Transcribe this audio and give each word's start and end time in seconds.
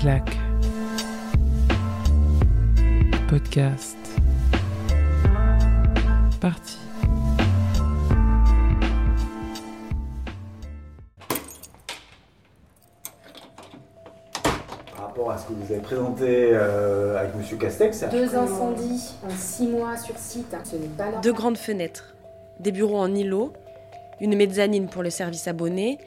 claque. 0.00 0.36
Podcast. 3.28 3.96
Parti. 6.40 6.78
Par 14.94 15.06
rapport 15.06 15.30
à 15.32 15.38
ce 15.38 15.46
que 15.46 15.52
vous 15.52 15.72
avez 15.72 15.80
présenté 15.80 16.50
euh, 16.52 17.18
avec 17.18 17.34
Monsieur 17.34 17.56
Castex, 17.56 18.04
Deux 18.10 18.36
incendies 18.36 19.14
en 19.26 19.30
six 19.30 19.66
mois 19.66 19.96
sur 19.96 20.16
site, 20.16 20.54
ce 20.64 20.76
n'est 20.76 20.86
pas 20.86 21.04
normal. 21.04 21.20
Deux 21.22 21.32
grandes 21.32 21.58
fenêtres, 21.58 22.14
des 22.60 22.70
bureaux 22.70 22.98
en 22.98 23.12
îlot, 23.12 23.52
une 24.20 24.36
mezzanine 24.36 24.86
pour 24.86 25.02
le 25.02 25.10
service 25.10 25.48
abonné, 25.48 25.98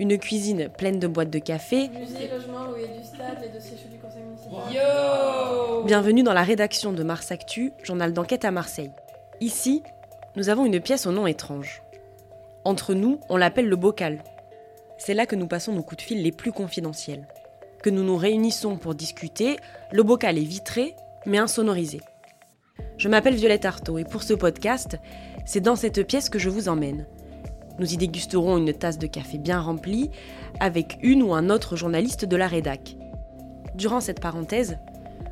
une 0.00 0.18
cuisine 0.18 0.70
pleine 0.70 0.98
de 0.98 1.06
boîtes 1.06 1.28
de 1.28 1.38
café. 1.38 1.90
Musée, 1.90 2.30
logement, 2.32 2.64
loyer 2.64 2.88
du 2.88 3.04
stade, 3.04 3.36
les 3.42 3.50
dossiers 3.50 3.76
chauds 3.76 3.90
du 3.90 3.98
conseil 3.98 4.22
municipal. 4.22 5.84
Bienvenue 5.84 6.22
dans 6.22 6.32
la 6.32 6.42
rédaction 6.42 6.94
de 6.94 7.02
Mars 7.02 7.30
Actu, 7.30 7.74
journal 7.82 8.14
d'enquête 8.14 8.46
à 8.46 8.50
Marseille. 8.50 8.92
Ici, 9.42 9.82
nous 10.36 10.48
avons 10.48 10.64
une 10.64 10.80
pièce 10.80 11.06
au 11.06 11.12
nom 11.12 11.26
étrange. 11.26 11.82
Entre 12.64 12.94
nous, 12.94 13.20
on 13.28 13.36
l'appelle 13.36 13.68
le 13.68 13.76
bocal. 13.76 14.24
C'est 14.96 15.12
là 15.12 15.26
que 15.26 15.36
nous 15.36 15.46
passons 15.46 15.74
nos 15.74 15.82
coups 15.82 15.98
de 15.98 16.08
fil 16.08 16.22
les 16.22 16.32
plus 16.32 16.52
confidentiels. 16.52 17.28
Que 17.82 17.90
nous 17.90 18.02
nous 18.02 18.16
réunissons 18.16 18.78
pour 18.78 18.94
discuter, 18.94 19.58
le 19.92 20.02
bocal 20.02 20.38
est 20.38 20.44
vitré, 20.44 20.94
mais 21.26 21.38
insonorisé. 21.38 22.00
Je 22.96 23.08
m'appelle 23.10 23.34
Violette 23.34 23.66
Artaud 23.66 23.98
et 23.98 24.04
pour 24.04 24.22
ce 24.22 24.32
podcast, 24.32 24.96
c'est 25.44 25.60
dans 25.60 25.76
cette 25.76 26.06
pièce 26.06 26.30
que 26.30 26.38
je 26.38 26.48
vous 26.48 26.70
emmène. 26.70 27.06
Nous 27.78 27.94
y 27.94 27.96
dégusterons 27.96 28.58
une 28.58 28.72
tasse 28.72 28.98
de 28.98 29.06
café 29.06 29.38
bien 29.38 29.60
remplie 29.60 30.10
avec 30.58 30.98
une 31.02 31.22
ou 31.22 31.34
un 31.34 31.50
autre 31.50 31.76
journaliste 31.76 32.24
de 32.24 32.36
la 32.36 32.46
rédac. 32.46 32.96
Durant 33.74 34.00
cette 34.00 34.20
parenthèse, 34.20 34.78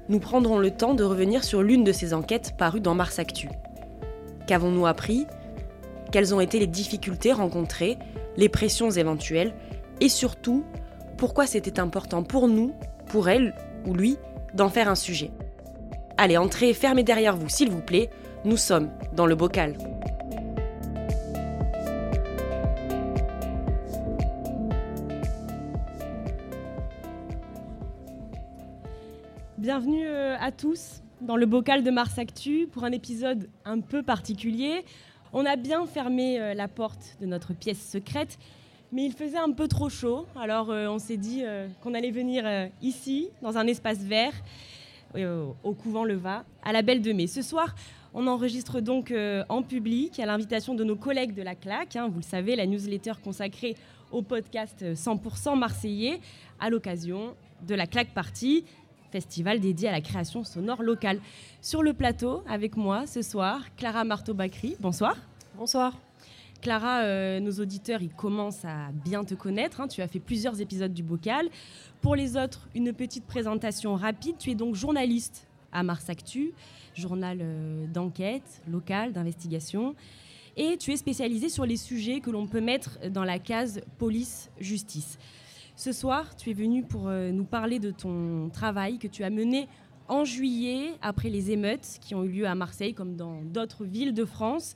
nous 0.08 0.20
prendrons 0.20 0.58
le 0.58 0.70
temps 0.70 0.94
de 0.94 1.04
revenir 1.04 1.44
sur 1.44 1.62
l'une 1.62 1.84
de 1.84 1.92
ces 1.92 2.14
enquêtes 2.14 2.54
parues 2.56 2.80
dans 2.80 2.94
Mars 2.94 3.18
Actu. 3.18 3.48
Qu'avons-nous 4.46 4.86
appris? 4.86 5.26
Quelles 6.10 6.34
ont 6.34 6.40
été 6.40 6.58
les 6.58 6.66
difficultés 6.66 7.32
rencontrées, 7.32 7.98
les 8.36 8.48
pressions 8.48 8.90
éventuelles 8.90 9.52
et 10.00 10.08
surtout, 10.08 10.64
pourquoi 11.16 11.46
c'était 11.46 11.80
important 11.80 12.22
pour 12.22 12.48
nous, 12.48 12.72
pour 13.06 13.28
elle 13.28 13.54
ou 13.86 13.94
lui, 13.94 14.16
d'en 14.54 14.68
faire 14.68 14.88
un 14.88 14.94
sujet? 14.94 15.30
Allez, 16.16 16.36
entrez, 16.36 16.72
fermez 16.72 17.02
derrière 17.02 17.36
vous, 17.36 17.48
s'il 17.48 17.70
vous 17.70 17.82
plaît. 17.82 18.10
Nous 18.44 18.56
sommes 18.56 18.90
dans 19.12 19.26
le 19.26 19.34
bocal. 19.34 19.76
Bienvenue 29.58 30.06
euh, 30.06 30.36
à 30.38 30.52
tous 30.52 31.02
dans 31.20 31.34
le 31.34 31.44
bocal 31.44 31.82
de 31.82 31.90
Mars 31.90 32.16
Actu 32.16 32.68
pour 32.70 32.84
un 32.84 32.92
épisode 32.92 33.48
un 33.64 33.80
peu 33.80 34.04
particulier. 34.04 34.84
On 35.32 35.44
a 35.44 35.56
bien 35.56 35.84
fermé 35.84 36.38
euh, 36.38 36.54
la 36.54 36.68
porte 36.68 37.16
de 37.20 37.26
notre 37.26 37.54
pièce 37.54 37.80
secrète, 37.80 38.38
mais 38.92 39.04
il 39.04 39.12
faisait 39.12 39.36
un 39.36 39.50
peu 39.50 39.66
trop 39.66 39.88
chaud, 39.88 40.28
alors 40.36 40.70
euh, 40.70 40.86
on 40.86 41.00
s'est 41.00 41.16
dit 41.16 41.42
qu'on 41.82 41.94
allait 41.94 42.12
venir 42.12 42.44
ici, 42.82 43.30
dans 43.42 43.58
un 43.58 43.66
espace 43.66 43.98
vert, 43.98 44.32
au 45.16 45.72
couvent 45.74 46.04
Leva, 46.04 46.44
à 46.62 46.72
la 46.72 46.82
Belle 46.82 47.02
de 47.02 47.12
Mai. 47.12 47.26
Ce 47.26 47.42
soir, 47.42 47.74
on 48.14 48.28
enregistre 48.28 48.78
donc 48.80 49.12
en 49.48 49.62
public, 49.64 50.20
à 50.20 50.26
l'invitation 50.26 50.76
de 50.76 50.84
nos 50.84 50.96
collègues 50.96 51.34
de 51.34 51.42
la 51.42 51.56
CLAC, 51.56 51.96
hein, 51.96 52.08
vous 52.08 52.18
le 52.18 52.24
savez, 52.24 52.54
la 52.54 52.64
newsletter 52.64 53.14
consacrée 53.24 53.74
au 54.10 54.22
podcast 54.22 54.82
euh, 54.82 54.94
100% 54.94 55.58
marseillais, 55.58 56.20
à 56.60 56.70
l'occasion 56.70 57.34
de 57.66 57.74
la 57.74 57.86
CLAC 57.86 58.14
Party, 58.14 58.64
festival 59.10 59.60
dédié 59.60 59.88
à 59.88 59.92
la 59.92 60.00
création 60.00 60.44
sonore 60.44 60.82
locale. 60.82 61.20
Sur 61.62 61.82
le 61.82 61.92
plateau, 61.92 62.42
avec 62.48 62.76
moi 62.76 63.06
ce 63.06 63.22
soir, 63.22 63.60
Clara 63.76 64.04
Marteau-Bacry. 64.04 64.76
Bonsoir. 64.80 65.16
Bonsoir. 65.56 65.96
Clara, 66.60 67.02
euh, 67.02 67.38
nos 67.40 67.52
auditeurs, 67.52 68.02
ils 68.02 68.12
commencent 68.12 68.64
à 68.64 68.90
bien 68.92 69.24
te 69.24 69.34
connaître. 69.34 69.80
hein. 69.80 69.86
Tu 69.88 70.02
as 70.02 70.08
fait 70.08 70.18
plusieurs 70.18 70.60
épisodes 70.60 70.92
du 70.92 71.02
Bocal. 71.04 71.48
Pour 72.00 72.16
les 72.16 72.36
autres, 72.36 72.68
une 72.74 72.92
petite 72.92 73.24
présentation 73.24 73.94
rapide. 73.94 74.36
Tu 74.38 74.50
es 74.50 74.54
donc 74.54 74.74
journaliste 74.74 75.46
à 75.72 75.82
Mars 75.82 76.10
Actu, 76.10 76.52
journal 76.94 77.38
euh, 77.40 77.86
d'enquête, 77.86 78.62
local, 78.68 79.12
d'investigation. 79.12 79.94
Et 80.56 80.76
tu 80.76 80.92
es 80.92 80.96
spécialisé 80.96 81.48
sur 81.48 81.64
les 81.64 81.76
sujets 81.76 82.18
que 82.18 82.30
l'on 82.30 82.48
peut 82.48 82.60
mettre 82.60 82.98
dans 83.10 83.22
la 83.24 83.38
case 83.38 83.80
police-justice. 83.98 85.16
Ce 85.78 85.92
soir, 85.92 86.34
tu 86.34 86.50
es 86.50 86.54
venu 86.54 86.82
pour 86.82 87.06
euh, 87.06 87.30
nous 87.30 87.44
parler 87.44 87.78
de 87.78 87.92
ton 87.92 88.50
travail 88.52 88.98
que 88.98 89.06
tu 89.06 89.22
as 89.22 89.30
mené 89.30 89.68
en 90.08 90.24
juillet 90.24 90.94
après 91.02 91.28
les 91.28 91.52
émeutes 91.52 91.98
qui 92.00 92.16
ont 92.16 92.24
eu 92.24 92.30
lieu 92.30 92.46
à 92.48 92.56
Marseille 92.56 92.94
comme 92.94 93.14
dans 93.14 93.42
d'autres 93.42 93.84
villes 93.84 94.12
de 94.12 94.24
France. 94.24 94.74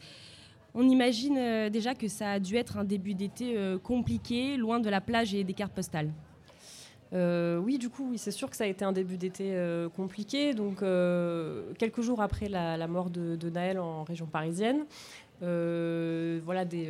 On 0.75 0.89
imagine 0.89 1.37
euh, 1.39 1.71
déjà 1.71 1.97
que 1.97 2.07
ça 2.07 2.31
a 2.31 2.39
dû 2.39 2.55
être 2.55 2.77
un 2.79 2.85
début 2.85 3.15
d'été 3.15 3.57
euh, 3.57 3.81
compliqué, 3.81 4.57
loin 4.57 4.79
de 4.79 4.89
la 4.89 5.01
plage 5.01 5.35
et 5.35 5.43
des 5.43 5.55
cartes 5.55 5.75
postales. 5.75 6.12
Oui, 7.15 7.79
du 7.79 7.91
coup, 7.91 8.11
oui, 8.12 8.17
c'est 8.17 8.31
sûr 8.31 8.49
que 8.49 8.57
ça 8.57 8.62
a 8.62 8.69
été 8.69 8.85
un 8.85 8.93
début 8.93 9.19
d'été 9.19 9.55
compliqué. 9.95 10.55
Donc, 10.55 10.79
quelques 11.79 12.01
jours 12.01 12.23
après 12.23 12.49
la, 12.49 12.87
mort 12.87 13.11
de, 13.11 13.51
Naël 13.51 13.79
en 13.79 14.03
région 14.03 14.25
parisienne, 14.25 14.87
voilà, 15.41 16.65
des, 16.65 16.89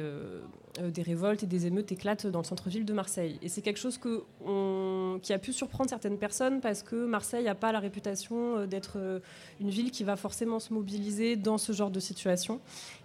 des 0.80 1.02
révoltes 1.02 1.42
et 1.42 1.46
des 1.46 1.66
émeutes 1.66 1.92
éclatent 1.92 2.26
dans 2.26 2.40
le 2.40 2.44
centre-ville 2.44 2.84
de 2.84 2.92
Marseille. 2.92 3.38
Et 3.42 3.48
c'est 3.48 3.60
quelque 3.60 3.78
chose 3.78 3.98
qui 3.98 5.32
a 5.32 5.38
pu 5.38 5.52
surprendre 5.52 5.90
certaines 5.90 6.18
personnes 6.18 6.60
parce 6.60 6.82
que 6.82 7.06
Marseille 7.06 7.44
n'a 7.44 7.54
pas 7.54 7.72
la 7.72 7.80
réputation 7.80 8.56
euh, 8.56 8.66
d'être 8.66 8.94
euh, 8.96 9.20
une 9.60 9.70
ville 9.70 9.90
qui 9.90 10.04
va 10.04 10.16
forcément 10.16 10.58
se 10.58 10.72
mobiliser 10.72 11.36
dans 11.36 11.58
ce 11.58 11.72
genre 11.72 11.90
de 11.90 12.00
situation. 12.00 12.60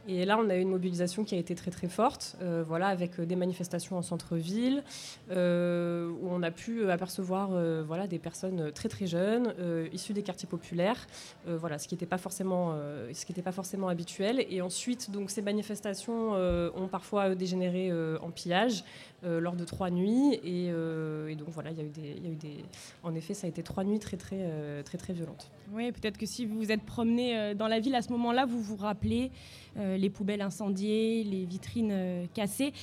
Et 0.08 0.24
là, 0.24 0.40
on 0.40 0.50
a 0.50 0.56
eu 0.56 0.62
une 0.62 0.70
mobilisation 0.70 1.26
qui 1.26 1.36
a 1.36 1.38
été 1.38 1.54
très 1.54 1.70
très 1.70 1.90
forte, 1.90 2.38
euh, 2.42 2.64
voilà, 2.66 2.88
avec 2.88 3.20
euh, 3.20 3.26
des 3.26 3.36
manifestations 3.36 3.98
en 3.98 4.02
centre-ville, 4.02 4.84
euh, 5.32 6.10
où 6.22 6.30
on 6.30 6.42
a 6.44 6.52
pu 6.52 6.82
euh, 6.82 6.90
apercevoir 6.90 7.50
euh, 7.52 7.84
voilà, 7.86 8.08
des 8.08 8.20
personnes 8.20 8.72
très 8.72 8.88
très 8.88 9.06
jeunes, 9.06 9.54
euh, 9.60 9.90
issues 9.92 10.14
des 10.14 10.24
quartiers 10.24 10.48
populaires, 10.48 11.08
euh, 11.48 11.58
voilà, 11.58 11.78
ce 11.78 11.90
qui 11.90 11.96
n'était 11.96 12.06
pas, 12.06 12.18
forcément, 12.18 12.72
euh, 12.74 13.12
pas 13.44 13.52
forcément 13.52 13.90
habituel. 13.90 14.46
Et 14.50 14.62
ensuite, 14.62 15.12
donc, 15.12 15.30
ces 15.30 15.42
manifestations 15.42 16.36
euh, 16.36 16.70
ont 16.76 16.88
parfois 16.88 17.32
euh, 17.32 17.36
dégénéré 17.58 17.90
euh, 17.92 18.18
en 18.22 18.32
pillage 18.32 18.84
euh, 19.24 19.40
lors 19.40 19.56
de 19.56 19.66
trois 19.66 19.90
nuits. 19.90 20.36
Et, 20.44 20.70
euh, 20.70 21.34
donc 21.36 21.50
voilà, 21.50 21.72
il 21.72 21.78
y, 21.78 21.82
a 21.82 21.84
eu 21.84 22.36
des. 22.36 22.64
En 23.04 23.16
effet, 23.16 23.34
ça 23.34 23.48
a 23.48 23.50
été 23.50 23.64
trois 23.64 23.84
nuits 23.84 24.00
très 24.00 24.18
très, 24.18 24.84
très, 24.84 24.98
très 24.98 25.14
violentes. 25.14 25.50
Oui, 25.74 25.92
peut-être 25.92 26.18
que 26.18 26.26
si 26.26 26.46
vous 26.46 26.58
vous 26.58 26.72
êtes 26.72 26.84
promené 26.84 27.56
dans 27.56 27.68
la 27.68 27.80
ville 27.80 27.96
à 27.96 28.02
ce 28.02 28.12
moment-là, 28.12 28.46
vous 28.46 28.62
vous 28.62 28.76
rappelez 28.76 29.32
les 29.76 30.10
poubelles 30.10 30.42
incendiées, 30.42 31.24
les 31.24 31.46
vitrines 31.46 32.28
cassées. 32.34 32.74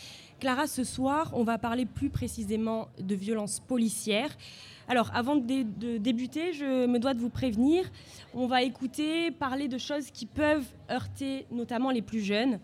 Clara, 0.40 0.66
ce 0.66 0.84
soir, 0.84 1.30
on 1.34 1.44
va 1.44 1.58
parler 1.58 1.86
plus 1.86 2.10
précisément 2.10 2.88
de 3.00 3.14
violences 3.14 3.60
policières. 3.60 4.36
Alors, 4.86 5.10
avant 5.14 5.36
de 5.36 5.98
débuter, 5.98 6.52
je 6.52 6.86
me 6.86 6.98
dois 6.98 7.14
de 7.14 7.20
vous 7.20 7.30
prévenir. 7.30 7.84
On 8.34 8.46
va 8.46 8.62
écouter 8.62 9.30
parler 9.30 9.66
de 9.66 9.78
choses 9.78 10.10
qui 10.10 10.26
peuvent 10.26 10.66
heurter 10.90 11.46
notamment 11.50 11.90
les 11.90 12.02
plus 12.02 12.20
jeunes. 12.20 12.58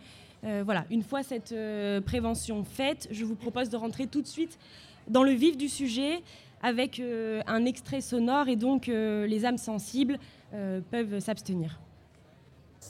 Euh, 0.45 0.63
voilà, 0.65 0.85
une 0.91 1.03
fois 1.03 1.23
cette 1.23 1.53
euh, 1.53 2.01
prévention 2.01 2.65
faite, 2.65 3.09
je 3.11 3.25
vous 3.25 3.35
propose 3.35 3.69
de 3.69 3.77
rentrer 3.77 4.07
tout 4.07 4.23
de 4.23 4.27
suite 4.27 4.59
dans 5.09 5.23
le 5.23 5.33
vif 5.33 5.57
du 5.57 5.69
sujet 5.69 6.23
avec 6.63 6.99
euh, 6.99 7.43
un 7.47 7.65
extrait 7.65 8.01
sonore 8.01 8.49
et 8.49 8.57
donc 8.57 8.87
les 8.87 9.45
âmes 9.45 9.59
sensibles 9.59 10.19
peuvent 10.91 11.21
s'abstenir. 11.21 11.79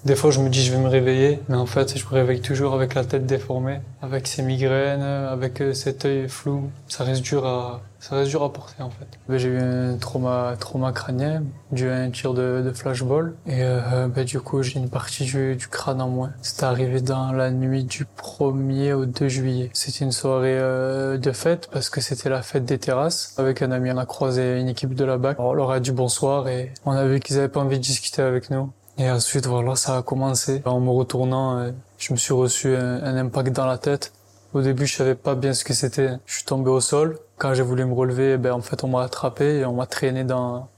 Des 0.04 0.16
fois, 0.16 0.30
je 0.30 0.40
me 0.40 0.48
dis 0.48 0.64
je 0.64 0.72
vais 0.72 0.78
me 0.78 0.88
réveiller, 0.88 1.40
mais 1.50 1.56
en 1.56 1.66
fait, 1.66 1.98
je 1.98 2.04
me 2.06 2.12
réveille 2.12 2.40
toujours 2.40 2.72
avec 2.74 2.94
la 2.94 3.04
tête 3.04 3.26
déformée, 3.26 3.80
avec 4.00 4.26
ces 4.26 4.42
migraines, 4.42 5.02
avec 5.02 5.60
euh, 5.60 5.74
cet 5.74 6.06
œil 6.06 6.26
flou. 6.26 6.70
Ça 6.88 7.04
reste 7.04 7.20
dur 7.20 7.44
à, 7.46 7.82
ça 7.98 8.16
reste 8.16 8.30
dur 8.30 8.42
à 8.42 8.50
porter 8.50 8.82
en 8.82 8.88
fait. 8.88 9.06
Ben, 9.28 9.36
J'ai 9.36 9.48
eu 9.48 9.58
un 9.58 9.98
trauma, 9.98 10.56
trauma 10.58 10.92
crânien 10.92 11.42
dû 11.70 11.90
à 11.90 11.96
un 11.96 12.10
tir 12.10 12.32
de, 12.32 12.62
de 12.64 12.72
flashball, 12.72 13.34
et 13.46 13.62
euh, 13.62 14.08
ben, 14.08 14.24
du 14.24 14.40
coup, 14.40 14.62
j'ai 14.62 14.78
une 14.78 14.88
partie 14.88 15.24
du, 15.24 15.54
du 15.54 15.68
crâne 15.68 16.00
en 16.00 16.08
moins. 16.08 16.30
C'est 16.40 16.62
arrivé 16.62 17.02
dans 17.02 17.32
la 17.32 17.50
nuit 17.50 17.84
du 17.84 18.06
1er 18.18 18.94
au 18.94 19.04
2 19.04 19.28
juillet. 19.28 19.70
C'était 19.74 20.06
une 20.06 20.12
soirée 20.12 20.58
euh, 20.58 21.18
de 21.18 21.30
fête 21.30 21.68
parce 21.70 21.90
que 21.90 22.00
c'était 22.00 22.30
la 22.30 22.40
fête 22.40 22.64
des 22.64 22.78
terrasses. 22.78 23.34
Avec 23.36 23.60
un 23.60 23.70
ami, 23.70 23.92
on 23.92 23.98
a 23.98 24.06
croisé 24.06 24.60
une 24.60 24.68
équipe 24.68 24.94
de 24.94 25.04
la 25.04 25.18
BAC. 25.18 25.38
On 25.38 25.52
leur 25.52 25.70
a 25.72 25.78
dit 25.78 25.92
bonsoir 25.92 26.48
et 26.48 26.72
on 26.86 26.92
a 26.92 27.04
vu 27.04 27.20
qu'ils 27.20 27.36
avaient 27.36 27.48
pas 27.48 27.60
envie 27.60 27.76
de 27.76 27.84
discuter 27.84 28.22
avec 28.22 28.48
nous. 28.48 28.70
Et 29.00 29.10
ensuite, 29.10 29.46
voilà, 29.46 29.76
ça 29.76 29.96
a 29.96 30.02
commencé. 30.02 30.60
En 30.66 30.78
me 30.78 30.90
retournant, 30.90 31.56
euh, 31.56 31.70
je 31.96 32.12
me 32.12 32.18
suis 32.18 32.34
reçu 32.34 32.76
un, 32.76 33.16
impact 33.16 33.50
dans 33.50 33.64
la 33.64 33.78
tête. 33.78 34.12
Au 34.52 34.60
début, 34.60 34.84
je 34.84 34.94
savais 34.94 35.14
pas 35.14 35.34
bien 35.34 35.54
ce 35.54 35.64
que 35.64 35.72
c'était. 35.72 36.10
Je 36.26 36.34
suis 36.34 36.44
tombé 36.44 36.68
au 36.68 36.82
sol. 36.82 37.18
Quand 37.38 37.54
j'ai 37.54 37.62
voulu 37.62 37.86
me 37.86 37.94
relever, 37.94 38.36
ben, 38.36 38.52
en 38.52 38.60
fait, 38.60 38.84
on 38.84 38.88
m'a 38.88 39.02
attrapé 39.02 39.60
et 39.60 39.64
on 39.64 39.72
m'a 39.72 39.86
traîné 39.86 40.22
dans, 40.24 40.68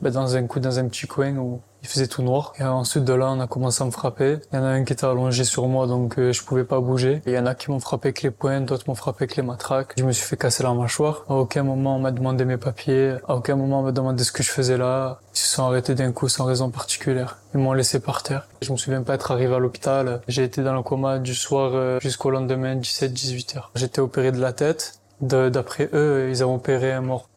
ben, 0.00 0.10
dans 0.10 0.36
un 0.36 0.46
coup 0.46 0.60
dans 0.60 0.78
un 0.78 0.88
petit 0.88 1.06
coin 1.06 1.36
où 1.36 1.60
il 1.82 1.88
faisait 1.88 2.06
tout 2.08 2.22
noir. 2.22 2.52
Et 2.58 2.64
ensuite 2.64 3.04
de 3.04 3.12
là, 3.12 3.30
on 3.30 3.40
a 3.40 3.46
commencé 3.46 3.82
à 3.82 3.86
me 3.86 3.90
frapper. 3.90 4.38
Il 4.52 4.56
y 4.56 4.58
en 4.58 4.64
a 4.64 4.68
un 4.68 4.84
qui 4.84 4.92
était 4.92 5.04
allongé 5.04 5.44
sur 5.44 5.68
moi, 5.68 5.86
donc 5.86 6.18
euh, 6.18 6.32
je 6.32 6.42
pouvais 6.42 6.64
pas 6.64 6.80
bouger. 6.80 7.22
Il 7.26 7.32
y 7.32 7.38
en 7.38 7.46
a 7.46 7.54
qui 7.54 7.70
m'ont 7.70 7.80
frappé 7.80 8.08
avec 8.08 8.22
les 8.22 8.30
poings, 8.30 8.60
d'autres 8.60 8.84
m'ont 8.88 8.94
frappé 8.94 9.24
avec 9.24 9.36
les 9.36 9.42
matraques. 9.42 9.94
Je 9.96 10.04
me 10.04 10.12
suis 10.12 10.26
fait 10.26 10.36
casser 10.36 10.64
la 10.64 10.74
mâchoire. 10.74 11.24
À 11.28 11.34
aucun 11.34 11.62
moment 11.62 11.96
on 11.96 12.00
m'a 12.00 12.10
demandé 12.10 12.44
mes 12.44 12.56
papiers. 12.56 13.14
À 13.28 13.36
aucun 13.36 13.56
moment 13.56 13.80
on 13.80 13.82
m'a 13.84 13.92
demandé 13.92 14.24
ce 14.24 14.32
que 14.32 14.42
je 14.42 14.50
faisais 14.50 14.76
là. 14.76 15.20
Ils 15.34 15.38
se 15.38 15.48
sont 15.48 15.64
arrêtés 15.64 15.94
d'un 15.94 16.12
coup 16.12 16.28
sans 16.28 16.44
raison 16.44 16.70
particulière. 16.70 17.38
Ils 17.54 17.60
m'ont 17.60 17.72
laissé 17.72 18.00
par 18.00 18.22
terre. 18.22 18.48
Je 18.62 18.72
me 18.72 18.76
souviens 18.76 19.02
pas 19.02 19.14
être 19.14 19.30
arrivé 19.30 19.54
à 19.54 19.58
l'hôpital. 19.58 20.20
J'ai 20.28 20.44
été 20.44 20.62
dans 20.62 20.74
le 20.74 20.82
coma 20.82 21.18
du 21.18 21.34
soir 21.34 21.70
euh, 21.74 22.00
jusqu'au 22.00 22.30
lendemain, 22.30 22.76
17-18 22.76 23.56
heures. 23.56 23.70
J'étais 23.74 24.00
opéré 24.00 24.32
de 24.32 24.40
la 24.40 24.52
tête. 24.52 25.00
D'après 25.20 25.88
eux, 25.94 26.28
ils 26.28 26.44
ont 26.44 26.54
opéré 26.54 26.92
un 26.92 27.00
mort. 27.00 27.28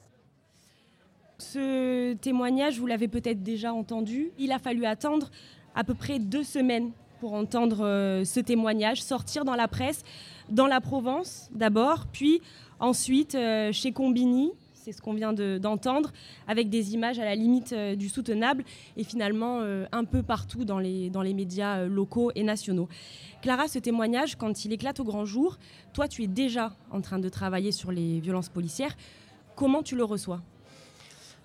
Ce 1.39 2.13
témoignage, 2.15 2.79
vous 2.79 2.85
l'avez 2.85 3.07
peut-être 3.07 3.41
déjà 3.41 3.73
entendu. 3.73 4.31
Il 4.37 4.51
a 4.51 4.59
fallu 4.59 4.85
attendre 4.85 5.31
à 5.73 5.85
peu 5.85 5.93
près 5.93 6.19
deux 6.19 6.43
semaines 6.43 6.91
pour 7.21 7.33
entendre 7.33 7.85
euh, 7.85 8.25
ce 8.25 8.41
témoignage 8.41 9.01
sortir 9.01 9.45
dans 9.45 9.55
la 9.55 9.69
presse, 9.69 10.03
dans 10.49 10.67
la 10.67 10.81
Provence 10.81 11.49
d'abord, 11.53 12.07
puis 12.11 12.41
ensuite 12.79 13.35
euh, 13.35 13.71
chez 13.71 13.91
Combini, 13.93 14.51
c'est 14.73 14.91
ce 14.91 15.01
qu'on 15.01 15.13
vient 15.13 15.33
d'entendre, 15.33 16.11
avec 16.47 16.69
des 16.69 16.93
images 16.93 17.19
à 17.19 17.25
la 17.25 17.35
limite 17.35 17.73
euh, 17.73 17.95
du 17.95 18.09
soutenable 18.09 18.63
et 18.97 19.03
finalement 19.03 19.61
un 19.91 20.03
peu 20.03 20.23
partout 20.23 20.65
dans 20.65 20.79
les, 20.79 21.09
dans 21.09 21.21
les 21.21 21.33
médias 21.33 21.85
locaux 21.85 22.31
et 22.35 22.43
nationaux. 22.43 22.89
Clara, 23.41 23.67
ce 23.67 23.79
témoignage, 23.79 24.35
quand 24.35 24.65
il 24.65 24.73
éclate 24.73 24.99
au 24.99 25.05
grand 25.05 25.25
jour, 25.25 25.57
toi 25.93 26.07
tu 26.07 26.23
es 26.23 26.27
déjà 26.27 26.73
en 26.91 26.99
train 27.01 27.19
de 27.19 27.29
travailler 27.29 27.71
sur 27.71 27.91
les 27.91 28.19
violences 28.19 28.49
policières. 28.49 28.95
Comment 29.55 29.83
tu 29.83 29.95
le 29.95 30.03
reçois? 30.03 30.41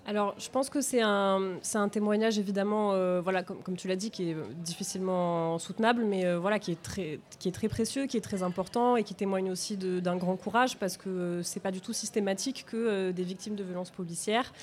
Alors, 0.07 0.35
je 0.37 0.49
pense 0.49 0.69
que 0.69 0.81
c'est 0.81 1.01
un, 1.01 1.53
un 1.73 1.89
témoignage 1.89 2.37
évidemment, 2.37 2.93
euh, 2.93 3.21
voilà, 3.21 3.41
comme, 3.41 3.57
comme 3.63 3.75
tu 3.75 3.87
l'as 3.87 3.95
dit, 3.95 4.11
qui 4.11 4.29
est 4.29 4.37
difficilement 4.57 5.57
soutenable, 5.57 6.03
mais 6.05 6.25
euh, 6.25 6.37
voilà, 6.37 6.59
qui 6.59 6.71
est 6.71 6.81
très, 6.81 7.19
qui 7.39 7.47
est 7.47 7.51
très 7.51 7.67
précieux, 7.69 8.05
qui 8.05 8.15
est 8.15 8.21
très 8.21 8.43
important 8.43 8.97
et 8.97 9.03
qui 9.03 9.15
témoigne 9.15 9.49
aussi 9.49 9.77
d'un 9.77 10.15
grand 10.15 10.35
courage 10.35 10.77
parce 10.77 10.95
que 10.95 11.41
c'est 11.43 11.59
pas 11.59 11.71
du 11.71 11.81
tout 11.81 11.91
systématique 11.91 12.65
que 12.67 12.77
euh, 12.77 13.11
des 13.13 13.23
victimes 13.23 13.55
de 13.55 13.63
violences 13.63 13.89
policières 13.89 14.53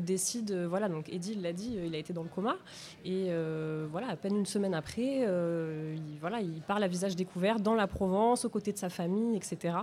décident, 0.00 0.68
voilà, 0.68 0.88
donc 0.88 1.08
Eddie 1.08 1.34
l'a 1.34 1.52
dit, 1.52 1.76
il 1.84 1.94
a 1.94 1.98
été 1.98 2.12
dans 2.12 2.22
le 2.22 2.28
coma 2.28 2.56
et 3.04 3.30
voilà, 3.90 4.10
à 4.10 4.16
peine 4.16 4.36
une 4.36 4.46
semaine 4.46 4.74
après, 4.74 5.22
il, 5.22 6.18
voilà, 6.20 6.40
il 6.40 6.60
parle 6.60 6.84
à 6.84 6.88
visage 6.88 7.16
découvert 7.16 7.58
dans 7.58 7.74
la 7.74 7.86
Provence, 7.86 8.44
aux 8.44 8.48
côtés 8.48 8.72
de 8.72 8.78
sa 8.78 8.90
famille, 8.90 9.36
etc. 9.36 9.76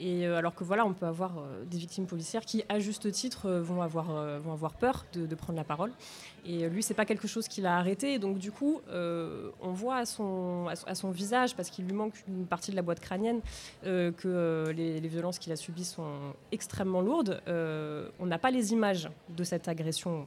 Et 0.00 0.26
alors 0.26 0.54
que 0.54 0.64
voilà, 0.64 0.84
on 0.84 0.92
peut 0.92 1.06
avoir 1.06 1.44
des 1.70 1.78
victimes 1.78 2.06
policières 2.06 2.44
qui, 2.44 2.62
à 2.68 2.78
juste 2.78 3.10
titre, 3.10 3.50
vont 3.50 3.80
avoir 3.80 4.10
avoir 4.52 4.74
peur 4.74 5.04
de, 5.12 5.34
prendre 5.34 5.56
la 5.56 5.64
parole. 5.64 5.92
Et 6.44 6.68
lui, 6.68 6.82
c'est 6.82 6.94
pas 6.94 7.04
quelque 7.04 7.28
chose 7.28 7.48
qu'il 7.48 7.66
a 7.66 7.76
arrêté. 7.76 8.18
Donc 8.18 8.38
du 8.38 8.50
coup, 8.50 8.80
euh, 8.88 9.50
on 9.60 9.72
voit 9.72 9.96
à 9.96 10.06
son, 10.06 10.66
à 10.68 10.94
son 10.94 11.10
visage, 11.10 11.54
parce 11.54 11.70
qu'il 11.70 11.86
lui 11.86 11.94
manque 11.94 12.14
une 12.28 12.46
partie 12.46 12.70
de 12.70 12.76
la 12.76 12.82
boîte 12.82 13.00
crânienne, 13.00 13.40
euh, 13.84 14.12
que 14.12 14.28
euh, 14.28 14.72
les, 14.72 15.00
les, 15.00 15.08
violences 15.08 15.38
qu'il 15.38 15.52
a 15.52 15.56
subies 15.56 15.84
sont 15.84 16.34
extrêmement 16.52 17.00
lourdes. 17.00 17.40
on 17.46 18.26
n'a 18.26 18.38
pas 18.38 18.50
les 18.50 18.72
images 18.72 19.08
de 19.30 19.44
cette 19.44 19.68
agression 19.68 20.26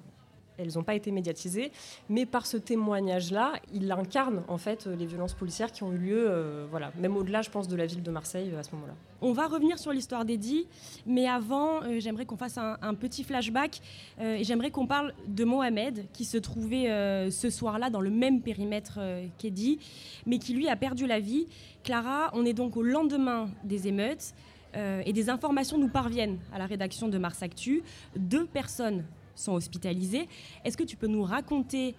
elles 0.61 0.73
n'ont 0.75 0.83
pas 0.83 0.95
été 0.95 1.11
médiatisées, 1.11 1.71
mais 2.09 2.25
par 2.25 2.45
ce 2.45 2.57
témoignage-là, 2.57 3.53
il 3.73 3.91
incarne 3.91 4.43
en 4.47 4.57
fait 4.57 4.85
les 4.85 5.05
violences 5.05 5.33
policières 5.33 5.71
qui 5.71 5.83
ont 5.83 5.91
eu 5.91 5.97
lieu, 5.97 6.25
euh, 6.29 6.65
voilà, 6.69 6.91
même 6.99 7.17
au-delà, 7.17 7.41
je 7.41 7.49
pense, 7.49 7.67
de 7.67 7.75
la 7.75 7.85
ville 7.85 8.03
de 8.03 8.11
Marseille 8.11 8.51
euh, 8.53 8.59
à 8.59 8.63
ce 8.63 8.71
moment-là. 8.75 8.93
On 9.21 9.33
va 9.33 9.47
revenir 9.47 9.77
sur 9.77 9.91
l'histoire 9.91 10.25
d'Eddie, 10.25 10.67
mais 11.05 11.27
avant, 11.27 11.83
euh, 11.83 11.99
j'aimerais 11.99 12.25
qu'on 12.25 12.37
fasse 12.37 12.57
un, 12.57 12.93
petit 12.95 13.23
flashback 13.23 13.81
et 14.19 14.43
j'aimerais 14.43 14.69
qu'on 14.69 14.85
parle 14.85 15.13
de 15.27 15.43
Mohamed, 15.43 16.05
qui 16.13 16.25
se 16.25 16.37
trouvait 16.37 16.85
ce 17.31 17.49
soir-là 17.49 17.89
dans 17.89 18.01
le 18.01 18.09
même 18.09 18.41
périmètre 18.41 18.99
qu'Eddie, 19.37 19.79
mais 20.27 20.37
qui 20.37 20.53
lui 20.53 20.67
a 20.67 20.75
perdu 20.75 21.07
la 21.07 21.19
vie. 21.19 21.47
Clara, 21.83 22.29
on 22.33 22.45
est 22.45 22.53
donc 22.53 22.77
au 22.77 22.83
lendemain 22.83 23.49
des 23.63 23.87
émeutes. 23.87 24.33
et 24.75 25.13
des 25.13 25.29
informations 25.29 25.77
nous 25.77 25.89
parviennent 25.89 26.37
à 26.53 26.59
la 26.59 26.65
rédaction 26.65 27.07
de 27.07 27.17
Mars 27.17 27.41
Actu. 27.41 27.81
Deux 28.15 28.45
personnes 28.45 29.03
sont 29.35 29.53
hospitalisés. 29.53 30.27
Est-ce 30.63 30.77
que 30.77 30.83
tu 30.83 30.95
peux 30.95 31.07
nous 31.07 31.23
raconter 31.23 31.95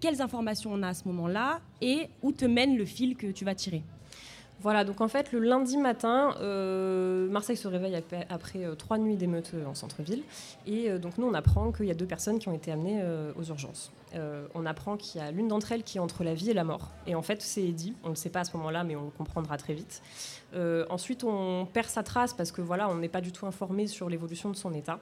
quelles 0.00 0.22
informations 0.22 0.72
on 0.72 0.82
a 0.82 0.88
à 0.88 0.94
ce 0.94 1.06
moment-là 1.08 1.60
et 1.80 2.08
où 2.22 2.32
te 2.32 2.44
mène 2.44 2.76
le 2.76 2.84
fil 2.84 3.16
que 3.16 3.28
tu 3.28 3.44
vas 3.44 3.54
tirer? 3.54 3.82
Voilà, 4.62 4.84
donc 4.84 5.00
en 5.00 5.08
fait, 5.08 5.32
le 5.32 5.38
lundi 5.38 5.78
matin, 5.78 6.34
euh, 6.40 7.30
Marseille 7.30 7.56
se 7.56 7.66
réveille 7.66 7.96
après, 8.28 8.64
euh, 8.64 8.74
trois 8.74 8.98
nuits 8.98 9.16
d'émeutes 9.16 9.52
euh, 9.54 9.64
en 9.64 9.74
centre-ville. 9.74 10.22
Et 10.66 10.90
donc, 10.98 11.16
nous, 11.16 11.26
on 11.26 11.32
apprend 11.32 11.72
qu'il 11.72 11.86
y 11.86 11.90
a 11.90 11.94
deux 11.94 12.06
personnes 12.06 12.38
qui 12.38 12.48
ont 12.48 12.52
été 12.52 12.70
amenées 12.70 13.02
aux 13.38 13.44
urgences. 13.44 13.90
on 14.54 14.66
apprend 14.66 14.96
qu'il 14.96 15.20
y 15.20 15.24
a 15.24 15.30
l'une 15.30 15.48
d'entre 15.48 15.72
elles 15.72 15.82
qui 15.82 15.98
est 15.98 16.00
entre 16.00 16.24
la 16.24 16.34
vie 16.34 16.50
et 16.50 16.54
la 16.54 16.64
mort. 16.64 16.90
Et 17.06 17.14
en 17.14 17.22
fait, 17.22 17.40
c'est 17.42 17.62
Eddie. 17.62 17.94
On 18.02 18.08
ne 18.08 18.12
le 18.12 18.16
sait 18.16 18.28
pas 18.28 18.40
à 18.40 18.44
ce 18.44 18.56
moment-là, 18.56 18.84
mais 18.84 18.96
on 18.96 19.04
le 19.04 19.10
comprendra 19.10 19.56
très 19.56 19.74
vite. 19.74 20.02
ensuite, 20.90 21.24
on 21.24 21.66
perd 21.66 21.88
sa 21.88 22.02
trace 22.02 22.34
parce 22.34 22.52
que 22.52 22.60
voilà, 22.60 22.88
on 22.88 22.96
n'est 22.96 23.08
pas 23.08 23.20
du 23.20 23.32
tout 23.32 23.46
informé 23.46 23.86
sur 23.86 24.08
l'évolution 24.08 24.50
de 24.50 24.56
son 24.56 24.74
état. 24.74 25.00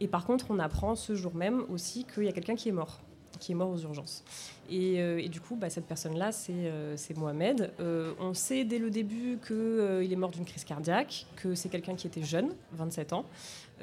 Et 0.00 0.08
par 0.08 0.24
contre, 0.24 0.46
on 0.50 0.58
apprend 0.58 0.94
ce 0.94 1.14
jour 1.14 1.34
même 1.34 1.64
aussi 1.70 2.04
qu'il 2.04 2.24
y 2.24 2.28
a 2.28 2.32
quelqu'un 2.32 2.56
qui 2.56 2.68
est 2.68 2.72
mort 2.72 3.00
qui 3.40 3.52
est 3.52 3.54
mort 3.54 3.70
aux 3.70 3.78
urgences. 3.78 4.22
Et, 4.70 5.00
euh, 5.00 5.26
du 5.26 5.40
coup, 5.40 5.56
bah, 5.56 5.68
cette 5.68 5.86
personne-là, 5.86 6.30
c'est 6.30 6.52
euh, 6.54 6.96
Mohamed. 7.16 7.72
Euh, 7.80 8.12
on 8.20 8.34
sait 8.34 8.64
dès 8.64 8.78
le 8.78 8.90
début 8.90 9.38
qu'il 9.44 10.12
est 10.12 10.16
mort 10.16 10.30
d'une 10.30 10.44
crise 10.44 10.64
cardiaque, 10.64 11.26
que 11.36 11.54
c'est 11.54 11.68
quelqu'un 11.68 11.96
qui 11.96 12.06
était 12.06 12.22
jeune, 12.22 12.54
27 12.72 13.12
ans, 13.12 13.24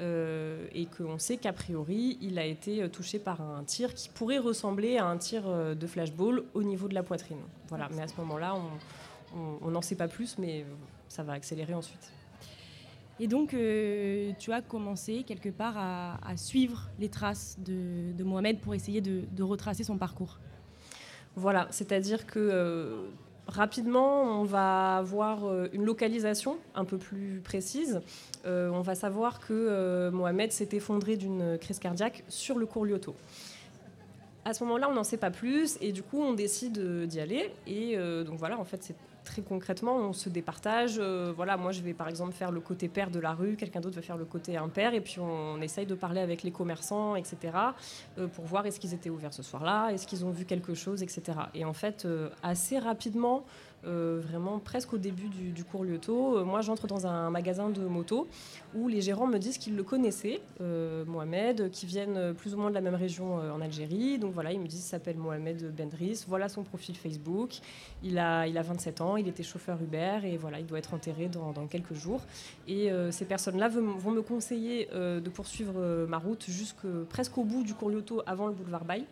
et 0.00 0.86
qu'on 0.96 1.18
sait 1.18 1.38
qu'a 1.38 1.52
priori, 1.52 2.18
il 2.20 2.38
a 2.38 2.44
été 2.44 2.88
touché 2.88 3.18
par 3.18 3.40
un 3.40 3.64
tir 3.64 3.94
qui 3.94 4.08
pourrait 4.08 4.38
ressembler 4.38 4.96
à 4.96 5.06
un 5.06 5.16
tir 5.18 5.42
de 5.74 5.86
flashball 5.88 6.44
au 6.54 6.62
niveau 6.62 6.86
de 6.86 6.94
la 6.94 7.02
poitrine. 7.02 7.40
Voilà, 7.68 7.88
mais 7.92 8.02
à 8.02 8.06
ce 8.06 8.14
moment-là, 8.18 8.54
on 9.34 9.70
n'en 9.70 9.82
sait 9.82 9.96
pas 9.96 10.06
plus, 10.06 10.38
mais 10.38 10.64
ça 11.08 11.24
va 11.24 11.32
accélérer 11.32 11.74
ensuite. 11.74 12.12
Et 13.20 13.26
donc, 13.26 13.52
euh, 13.52 14.32
tu 14.38 14.52
as 14.52 14.62
commencé 14.62 15.24
quelque 15.24 15.48
part 15.48 15.76
à, 15.76 16.36
suivre 16.36 16.88
les 17.00 17.08
traces 17.08 17.58
de, 17.58 18.22
Mohamed 18.22 18.60
pour 18.60 18.74
essayer 18.74 19.00
de, 19.00 19.42
retracer 19.42 19.84
son 19.84 19.98
parcours. 19.98 20.38
Voilà, 21.34 21.68
c'est-à-dire 21.70 22.26
que 22.26 22.38
euh, 22.38 23.08
rapidement, 23.46 24.40
on 24.40 24.44
va 24.44 24.96
avoir 24.96 25.44
euh, 25.44 25.68
une 25.72 25.84
localisation 25.84 26.58
un 26.74 26.84
peu 26.84 26.98
plus 26.98 27.40
précise. 27.44 28.00
on 28.44 28.80
va 28.80 28.94
savoir 28.94 29.40
que 29.40 30.10
Mohamed 30.10 30.52
s'est 30.52 30.70
effondré 30.72 31.16
d'une 31.16 31.58
crise 31.58 31.78
cardiaque 31.78 32.24
sur 32.28 32.58
le 32.58 32.66
cours 32.66 32.84
Lyoto. 32.84 33.14
À 34.44 34.54
ce 34.54 34.64
moment-là, 34.64 34.88
on 34.88 34.94
n'en 34.94 35.04
sait 35.04 35.18
pas 35.18 35.30
plus 35.30 35.76
et 35.80 35.92
du 35.92 36.02
coup, 36.02 36.20
on 36.22 36.32
décide 36.32 37.06
d'y 37.06 37.20
aller. 37.20 37.52
Et 37.66 37.96
donc 38.24 38.38
voilà, 38.38 38.58
en 38.58 38.64
fait, 38.64 38.82
c'est 38.82 38.96
très 39.28 39.42
concrètement, 39.42 39.96
on 39.96 40.12
se 40.12 40.28
départage. 40.28 40.96
Euh, 40.98 41.32
voilà, 41.36 41.56
moi, 41.56 41.70
je 41.72 41.82
vais 41.82 41.92
par 41.92 42.08
exemple 42.08 42.32
faire 42.32 42.50
le 42.50 42.60
côté 42.60 42.88
père 42.88 43.10
de 43.10 43.20
la 43.20 43.32
rue, 43.32 43.56
quelqu'un 43.56 43.80
d'autre 43.80 43.96
va 43.96 44.02
faire 44.02 44.16
le 44.16 44.24
côté 44.24 44.56
impair, 44.56 44.94
et 44.94 45.00
puis 45.00 45.20
on, 45.20 45.60
essaye 45.60 45.86
de 45.86 45.94
parler 45.94 46.20
avec 46.20 46.42
les 46.42 46.50
commerçants, 46.50 47.14
etc., 47.14 47.36
euh, 48.18 48.26
pour 48.26 48.44
voir 48.46 48.64
est-ce 48.66 48.80
qu'ils 48.80 48.94
étaient 48.94 49.10
ouverts 49.10 49.34
ce 49.34 49.42
soir-là, 49.42 49.90
est-ce 49.90 50.06
qu'ils 50.06 50.24
ont 50.24 50.30
vu 50.30 50.44
quelque 50.44 50.74
chose, 50.74 51.02
etc. 51.02 51.38
Et 51.54 51.64
en 51.64 51.72
fait, 51.74 52.04
euh, 52.04 52.30
assez 52.42 52.78
rapidement, 52.78 53.44
euh, 53.86 54.20
vraiment 54.20 54.58
presque 54.58 54.92
au 54.92 54.98
début 54.98 55.28
du, 55.28 55.64
cours 55.64 55.84
Lyoto. 55.84 56.38
Euh, 56.38 56.44
moi, 56.44 56.62
j'entre 56.62 56.88
dans 56.88 57.06
un 57.06 57.30
magasin 57.30 57.70
de 57.70 57.80
moto 57.82 58.26
où 58.74 58.88
les 58.88 59.00
gérants 59.00 59.28
me 59.28 59.38
disent 59.38 59.56
qu'ils 59.56 59.76
le 59.76 59.84
connaissaient, 59.84 60.40
euh, 60.60 61.04
Mohamed, 61.04 61.70
qui 61.70 61.86
viennent 61.86 62.34
plus 62.34 62.54
ou 62.54 62.58
moins 62.58 62.70
de 62.70 62.74
la 62.74 62.80
même 62.80 62.96
région 62.96 63.36
en 63.36 63.60
Algérie. 63.60 64.18
Donc 64.18 64.32
voilà, 64.32 64.52
ils 64.52 64.60
me 64.60 64.66
disent 64.66 64.80
qu'il 64.80 64.88
s'appelle 64.88 65.16
Mohamed 65.16 65.74
Bendris. 65.74 66.24
Voilà 66.26 66.48
son 66.48 66.64
profil 66.64 66.96
Facebook. 66.96 67.58
Il 68.02 68.18
a, 68.18 68.46
il 68.48 68.58
a 68.58 68.62
27 68.62 69.00
ans, 69.00 69.16
il 69.16 69.28
était 69.28 69.44
chauffeur 69.44 69.80
Uber 69.80 70.20
et 70.24 70.36
voilà, 70.36 70.58
il 70.58 70.66
doit 70.66 70.78
être 70.78 70.94
enterré 70.94 71.28
dans, 71.28 71.52
quelques 71.68 71.94
jours. 71.94 72.22
Et 72.66 72.90
ces 73.10 73.24
personnes-là 73.24 73.68
vont 73.68 74.10
me 74.10 74.22
conseiller 74.22 74.88
de 74.92 75.30
poursuivre 75.30 76.06
ma 76.08 76.18
route 76.18 76.44
jusque 76.48 76.86
presque 77.08 77.36
au 77.38 77.44
bout 77.44 77.62
du 77.62 77.74
cours 77.74 77.90
Lyoto 77.90 78.22
avant 78.26 78.46
le 78.46 78.52
boulevard 78.52 78.84
Baye. 78.84 79.04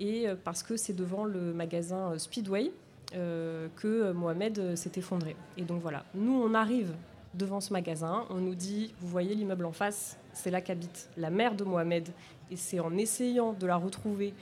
Et 0.00 0.26
parce 0.44 0.62
que 0.62 0.76
c'est 0.76 0.94
devant 0.94 1.24
le 1.24 1.54
magasin 1.54 2.18
Speedway, 2.18 2.72
que 3.12 4.12
Mohamed 4.12 4.76
s'est 4.76 4.92
effondré. 4.96 5.36
Et 5.56 5.62
donc 5.62 5.80
voilà, 5.82 6.04
nous 6.14 6.34
on 6.34 6.54
arrive 6.54 6.92
devant 7.34 7.60
ce 7.60 7.72
magasin, 7.72 8.24
on 8.30 8.36
nous 8.36 8.54
dit, 8.54 8.94
vous 9.00 9.08
voyez 9.08 9.34
l'immeuble 9.34 9.66
en 9.66 9.72
face, 9.72 10.16
c'est 10.32 10.50
là 10.50 10.60
qu'habite 10.60 11.08
la 11.16 11.30
mère 11.30 11.54
de 11.54 11.64
Mohamed. 11.64 12.08
Et 12.50 12.56
c'est 12.56 12.78
en 12.78 12.96
essayant 12.96 13.52
de 13.52 13.66
la 13.66 13.76
retrouver, 13.76 14.32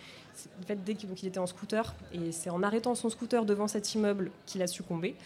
en 0.60 0.66
fait, 0.66 0.84
dès 0.84 0.94
qu'il 0.94 1.26
était 1.26 1.38
en 1.38 1.46
scooter, 1.46 1.94
et 2.12 2.32
c'est 2.32 2.50
en 2.50 2.62
arrêtant 2.62 2.94
son 2.94 3.08
scooter 3.08 3.46
devant 3.46 3.66
cet 3.66 3.94
immeuble 3.94 4.30
qu'il 4.44 4.60
a 4.60 4.66
succombé. 4.66 5.16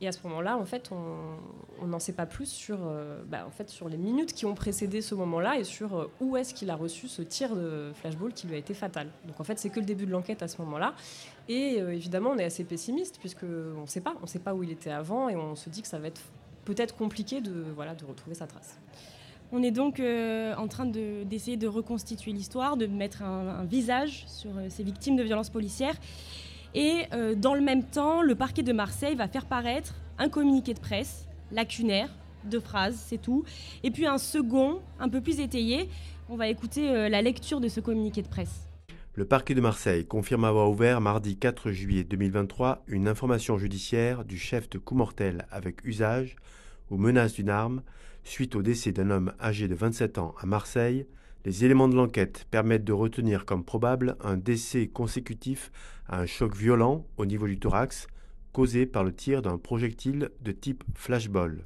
Et 0.00 0.08
à 0.08 0.12
ce 0.12 0.18
moment-là, 0.26 0.58
en 0.58 0.64
fait, 0.66 0.90
on 0.92 1.86
n'en 1.86 1.98
sait 1.98 2.12
pas 2.12 2.26
plus 2.26 2.50
sur, 2.50 2.78
euh, 2.82 3.22
bah, 3.26 3.44
en 3.46 3.50
fait, 3.50 3.70
sur 3.70 3.88
les 3.88 3.96
minutes 3.96 4.34
qui 4.34 4.44
ont 4.44 4.54
précédé 4.54 5.00
ce 5.00 5.14
moment-là 5.14 5.58
et 5.58 5.64
sur 5.64 5.96
euh, 5.96 6.10
où 6.20 6.36
est-ce 6.36 6.52
qu'il 6.52 6.68
a 6.70 6.76
reçu 6.76 7.08
ce 7.08 7.22
tir 7.22 7.56
de 7.56 7.92
flashball 7.94 8.34
qui 8.34 8.46
lui 8.46 8.56
a 8.56 8.58
été 8.58 8.74
fatal. 8.74 9.08
Donc 9.26 9.40
en 9.40 9.44
fait, 9.44 9.58
c'est 9.58 9.70
que 9.70 9.80
le 9.80 9.86
début 9.86 10.04
de 10.04 10.10
l'enquête 10.10 10.42
à 10.42 10.48
ce 10.48 10.60
moment-là. 10.62 10.94
Et 11.48 11.80
euh, 11.80 11.94
évidemment, 11.94 12.30
on 12.30 12.38
est 12.38 12.44
assez 12.44 12.64
pessimiste 12.64 13.18
puisqu'on 13.18 13.46
ne 13.80 13.86
sait 13.86 14.02
pas, 14.02 14.14
on 14.22 14.26
sait 14.26 14.38
pas 14.38 14.54
où 14.54 14.62
il 14.62 14.70
était 14.70 14.90
avant 14.90 15.30
et 15.30 15.36
on 15.36 15.56
se 15.56 15.70
dit 15.70 15.80
que 15.80 15.88
ça 15.88 15.98
va 15.98 16.08
être 16.08 16.20
peut-être 16.66 16.94
compliqué 16.94 17.40
de, 17.40 17.64
voilà, 17.74 17.94
de 17.94 18.04
retrouver 18.04 18.34
sa 18.34 18.46
trace. 18.46 18.78
On 19.52 19.62
est 19.62 19.70
donc 19.70 20.00
en 20.00 20.66
train 20.66 20.86
d'essayer 20.86 21.56
de, 21.56 21.68
reconstituer 21.68 22.32
l'histoire, 22.32 22.76
de 22.76 22.86
mettre 22.86 23.22
un, 23.22 23.62
visage 23.64 24.24
sur 24.26 24.50
ces 24.68 24.82
victimes 24.82 25.14
de 25.14 25.22
violences 25.22 25.50
policières. 25.50 25.94
Et 26.74 27.04
dans 27.36 27.54
le 27.54 27.60
même 27.60 27.84
temps, 27.84 28.22
le 28.22 28.34
parquet 28.34 28.62
de 28.62 28.72
Marseille 28.72 29.14
va 29.14 29.28
faire 29.28 29.46
paraître 29.46 29.94
un 30.18 30.28
communiqué 30.28 30.74
de 30.74 30.80
presse 30.80 31.26
lacunaire, 31.52 32.08
deux 32.44 32.60
phrases, 32.60 33.02
c'est 33.06 33.20
tout. 33.20 33.44
Et 33.82 33.90
puis 33.90 34.06
un 34.06 34.18
second, 34.18 34.80
un 35.00 35.08
peu 35.08 35.20
plus 35.20 35.40
étayé. 35.40 35.88
On 36.28 36.36
va 36.36 36.48
écouter 36.48 37.08
la 37.08 37.22
lecture 37.22 37.60
de 37.60 37.68
ce 37.68 37.80
communiqué 37.80 38.20
de 38.22 38.28
presse. 38.28 38.66
Le 39.14 39.24
parquet 39.24 39.54
de 39.54 39.62
Marseille 39.62 40.04
confirme 40.04 40.44
avoir 40.44 40.68
ouvert 40.68 41.00
mardi 41.00 41.38
4 41.38 41.70
juillet 41.70 42.04
2023 42.04 42.84
une 42.86 43.08
information 43.08 43.56
judiciaire 43.56 44.26
du 44.26 44.36
chef 44.36 44.68
de 44.68 44.76
coup 44.76 44.94
mortel 44.94 45.46
avec 45.50 45.82
usage 45.84 46.36
ou 46.90 46.98
menace 46.98 47.32
d'une 47.32 47.48
arme 47.48 47.82
suite 48.24 48.56
au 48.56 48.62
décès 48.62 48.92
d'un 48.92 49.10
homme 49.10 49.32
âgé 49.40 49.68
de 49.68 49.74
27 49.74 50.18
ans 50.18 50.34
à 50.38 50.44
Marseille. 50.44 51.06
Les 51.46 51.64
éléments 51.64 51.86
de 51.86 51.94
l'enquête 51.94 52.44
permettent 52.50 52.82
de 52.82 52.92
retenir 52.92 53.44
comme 53.44 53.62
probable 53.62 54.16
un 54.20 54.36
décès 54.36 54.88
consécutif 54.88 55.70
à 56.08 56.18
un 56.18 56.26
choc 56.26 56.56
violent 56.56 57.06
au 57.18 57.24
niveau 57.24 57.46
du 57.46 57.56
thorax 57.56 58.08
causé 58.50 58.84
par 58.84 59.04
le 59.04 59.14
tir 59.14 59.42
d'un 59.42 59.56
projectile 59.56 60.30
de 60.40 60.50
type 60.50 60.82
flashball. 60.96 61.64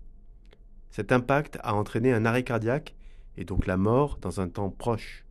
Cet 0.91 1.13
impact 1.13 1.59
a 1.63 1.75
entraîné 1.75 2.13
un 2.13 2.27
arrêt 2.27 2.43
cardiaque 2.43 2.95
et 3.39 3.47
donc 3.47 3.67
la 3.67 3.79
mort 3.79 4.19
dans 4.21 4.43
un 4.43 4.51
temps 4.51 4.69
proche. 4.69 5.25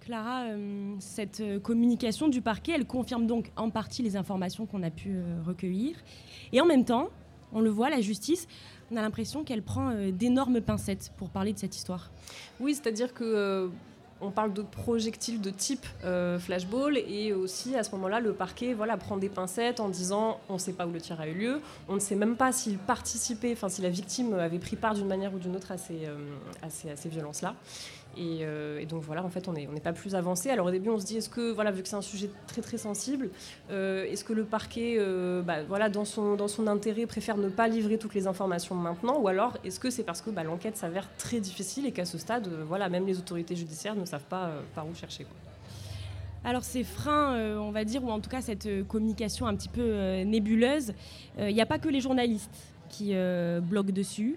Clara, 0.00 0.48
euh, 0.48 0.94
cette 0.98 1.40
euh, 1.40 1.58
communication 1.60 2.28
du 2.28 2.42
parquet, 2.42 2.72
elle 2.72 2.86
confirme 2.86 3.26
donc 3.26 3.50
en 3.56 3.70
partie 3.70 4.02
les 4.02 4.14
informations 4.14 4.66
qu'on 4.66 4.82
a 4.82 4.90
pu 4.90 5.14
euh, 5.14 5.40
recueillir. 5.42 5.96
Et 6.52 6.60
en 6.60 6.66
même 6.66 6.84
temps, 6.84 7.08
on 7.52 7.60
le 7.60 7.70
voit, 7.70 7.90
la 7.90 8.00
justice, 8.00 8.46
on 8.90 8.96
a 8.96 9.02
l'impression 9.02 9.44
qu'elle 9.44 9.62
prend 9.62 9.92
d'énormes 10.10 10.60
pincettes 10.60 11.12
pour 11.16 11.30
parler 11.30 11.52
de 11.52 11.58
cette 11.58 11.76
histoire. 11.76 12.10
Oui, 12.60 12.74
c'est-à-dire 12.74 13.12
que 13.12 13.70
on 14.20 14.30
parle 14.30 14.52
de 14.52 14.62
projectiles 14.62 15.40
de 15.40 15.50
type 15.50 15.86
flashball 16.40 16.98
et 16.98 17.32
aussi 17.32 17.76
à 17.76 17.84
ce 17.84 17.92
moment-là 17.92 18.18
le 18.18 18.32
parquet 18.32 18.74
voilà 18.74 18.96
prend 18.96 19.16
des 19.16 19.28
pincettes 19.28 19.78
en 19.78 19.88
disant 19.88 20.40
on 20.48 20.54
ne 20.54 20.58
sait 20.58 20.72
pas 20.72 20.88
où 20.88 20.90
le 20.90 21.00
tir 21.00 21.20
a 21.20 21.28
eu 21.28 21.34
lieu, 21.34 21.60
on 21.88 21.94
ne 21.94 22.00
sait 22.00 22.16
même 22.16 22.34
pas 22.34 22.50
s'il 22.50 22.78
participait, 22.78 23.52
enfin 23.52 23.68
si 23.68 23.80
la 23.80 23.90
victime 23.90 24.34
avait 24.34 24.58
pris 24.58 24.74
part 24.74 24.94
d'une 24.94 25.06
manière 25.06 25.32
ou 25.32 25.38
d'une 25.38 25.54
autre 25.54 25.70
à 25.70 25.78
ces, 25.78 26.06
à 26.62 26.96
ces 26.96 27.08
violences-là. 27.08 27.54
Euh, 28.18 28.78
et, 28.78 28.86
donc 28.86 29.02
voilà, 29.02 29.24
en 29.24 29.28
fait, 29.28 29.48
on 29.48 29.52
n'est 29.52 29.66
pas 29.82 29.92
plus 29.92 30.14
avancé. 30.14 30.50
Alors 30.50 30.66
au 30.66 30.70
début, 30.70 30.90
on 30.90 30.98
se 30.98 31.06
dit, 31.06 31.16
est-ce 31.16 31.28
que, 31.28 31.52
voilà, 31.52 31.70
vu 31.70 31.82
que 31.82 31.88
c'est 31.88 31.96
un 31.96 32.02
sujet 32.02 32.30
très 32.46 32.62
très 32.62 32.78
sensible, 32.78 33.30
euh, 33.70 34.04
est-ce 34.04 34.24
que 34.24 34.32
le 34.32 34.44
parquet, 34.44 34.96
euh, 34.98 35.42
bah, 35.42 35.62
voilà, 35.64 35.88
dans 35.88 36.04
son, 36.04 36.34
dans 36.34 36.48
son 36.48 36.66
intérêt, 36.66 37.06
préfère 37.06 37.36
ne 37.36 37.48
pas 37.48 37.68
livrer 37.68 37.98
toutes 37.98 38.14
les 38.14 38.26
informations 38.26 38.74
maintenant? 38.74 39.18
Ou 39.20 39.28
alors, 39.28 39.56
est-ce 39.64 39.80
que 39.80 39.90
c'est 39.90 40.04
parce 40.04 40.20
que 40.20 40.30
bah, 40.30 40.44
l'enquête 40.44 40.76
s'avère 40.76 41.08
très 41.16 41.40
difficile 41.40 41.86
et 41.86 41.92
qu'à 41.92 42.04
ce 42.04 42.18
stade, 42.18 42.48
voilà, 42.66 42.88
même 42.88 43.06
les 43.06 43.18
autorités 43.18 43.56
judiciaires 43.56 43.94
ne 43.94 44.04
savent 44.04 44.26
pas 44.28 44.50
par 44.74 44.86
où 44.86 44.94
chercher 44.94 45.26
alors 46.44 46.62
ces 46.62 46.84
freins, 46.84 47.58
on 47.58 47.72
va 47.72 47.84
dire, 47.84 48.02
ou 48.04 48.10
en 48.10 48.20
tout 48.20 48.30
cas 48.30 48.40
cette 48.40 48.68
communication 48.86 49.48
un 49.48 49.56
petit 49.56 49.68
peu 49.68 50.22
nébuleuse, 50.22 50.94
il 51.36 51.52
n'y 51.52 51.60
a 51.60 51.66
pas 51.66 51.80
que 51.80 51.88
les 51.88 52.00
journalistes 52.00 52.56
qui 52.88 53.12
bloquent 53.60 53.92
dessus. 53.92 54.36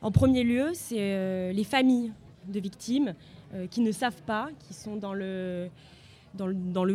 En 0.00 0.12
premier 0.12 0.44
lieu, 0.44 0.70
c'est 0.74 1.52
les 1.52 1.64
familles 1.64 2.12
de 2.48 2.60
victimes 2.60 3.14
euh, 3.54 3.66
qui 3.66 3.80
ne 3.80 3.92
savent 3.92 4.22
pas, 4.22 4.48
qui 4.66 4.74
sont 4.74 4.96
dans 4.96 5.14
le, 5.14 5.70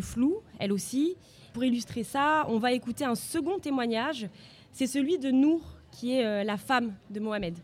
flou, 0.01 0.37
elles 0.59 0.71
aussi. 0.71 1.15
Pour 1.53 1.63
illustrer 1.63 2.03
ça, 2.03 2.45
on 2.47 2.59
va 2.59 2.71
écouter 2.71 3.05
un 3.05 3.15
second 3.15 3.59
témoignage. 3.59 4.27
C'est 4.71 4.87
celui 4.87 5.17
de 5.17 5.31
Nour, 5.31 5.61
qui 5.91 6.15
est 6.15 6.25
euh, 6.25 6.43
la 6.43 6.57
femme 6.57 6.93
de 7.09 7.19
Mohamed. 7.19 7.57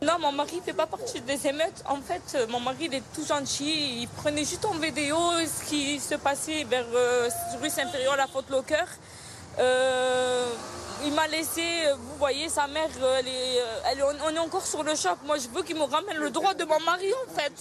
Non, 0.00 0.12
mon 0.20 0.30
mari 0.30 0.56
ne 0.56 0.62
fait 0.62 0.72
pas 0.72 0.86
partie 0.86 1.20
des 1.20 1.46
émeutes. 1.48 1.82
En 1.86 1.96
fait, 1.96 2.22
euh, 2.36 2.46
mon 2.48 2.60
mari 2.60 2.88
est 2.92 3.02
tout 3.12 3.24
gentil. 3.26 4.02
Il 4.02 4.08
prenait 4.08 4.44
juste 4.44 4.64
en 4.64 4.74
vidéo 4.74 5.16
ce 5.44 5.68
qui 5.68 5.98
se 5.98 6.14
passait 6.14 6.62
vers 6.64 6.86
rue 7.60 7.68
Saint-Périol, 7.68 8.16
la 8.16 8.28
faute 8.28 8.48
Locker. 8.48 8.84
Euh, 9.58 10.46
il 11.04 11.12
m'a 11.12 11.26
laissé, 11.28 11.62
euh, 11.86 11.94
vous 11.94 12.16
voyez, 12.18 12.48
sa 12.48 12.66
mère, 12.66 12.88
euh, 13.02 13.20
elle 13.90 14.02
on 14.02 14.34
est 14.34 14.38
encore 14.38 14.66
sur 14.66 14.82
le 14.82 14.94
choc. 14.94 15.18
Moi, 15.26 15.36
je 15.38 15.48
veux 15.48 15.62
qu'il 15.62 15.76
me 15.76 15.82
ramène 15.82 16.16
le 16.16 16.30
droit 16.30 16.54
de 16.54 16.64
mon 16.64 16.80
mari, 16.80 17.06
en 17.26 17.30
fait. 17.32 17.52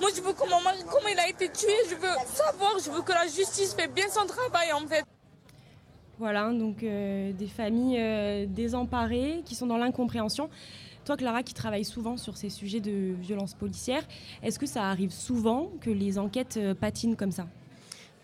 Moi, 0.00 0.10
je 0.14 0.20
veux 0.20 0.32
que 0.32 0.48
mon 0.48 0.60
mari, 0.60 0.78
comment 0.90 1.08
il 1.08 1.18
a 1.18 1.28
été 1.28 1.48
tué, 1.50 1.72
je 1.88 1.94
veux 1.94 2.14
savoir, 2.26 2.78
je 2.84 2.90
veux 2.90 3.02
que 3.02 3.12
la 3.12 3.26
justice 3.26 3.74
fait 3.74 3.88
bien 3.88 4.08
son 4.08 4.26
travail, 4.26 4.72
en 4.72 4.86
fait. 4.86 5.04
Voilà, 6.18 6.50
donc 6.52 6.78
des 6.78 7.46
familles 7.46 8.46
désemparées 8.48 9.42
qui 9.44 9.54
sont 9.54 9.66
dans 9.66 9.76
l'incompréhension. 9.76 10.50
Toi, 11.04 11.16
Clara, 11.16 11.44
qui 11.44 11.54
travaille 11.54 11.84
souvent 11.84 12.16
sur 12.16 12.36
ces 12.36 12.50
sujets 12.50 12.80
de 12.80 13.14
violence 13.20 13.54
policière, 13.54 14.02
est-ce 14.42 14.58
que 14.58 14.66
ça 14.66 14.84
arrive 14.84 15.12
souvent 15.12 15.70
que 15.80 15.90
les 15.90 16.18
enquêtes 16.18 16.58
patinent 16.80 17.14
comme 17.14 17.30
ça? 17.30 17.46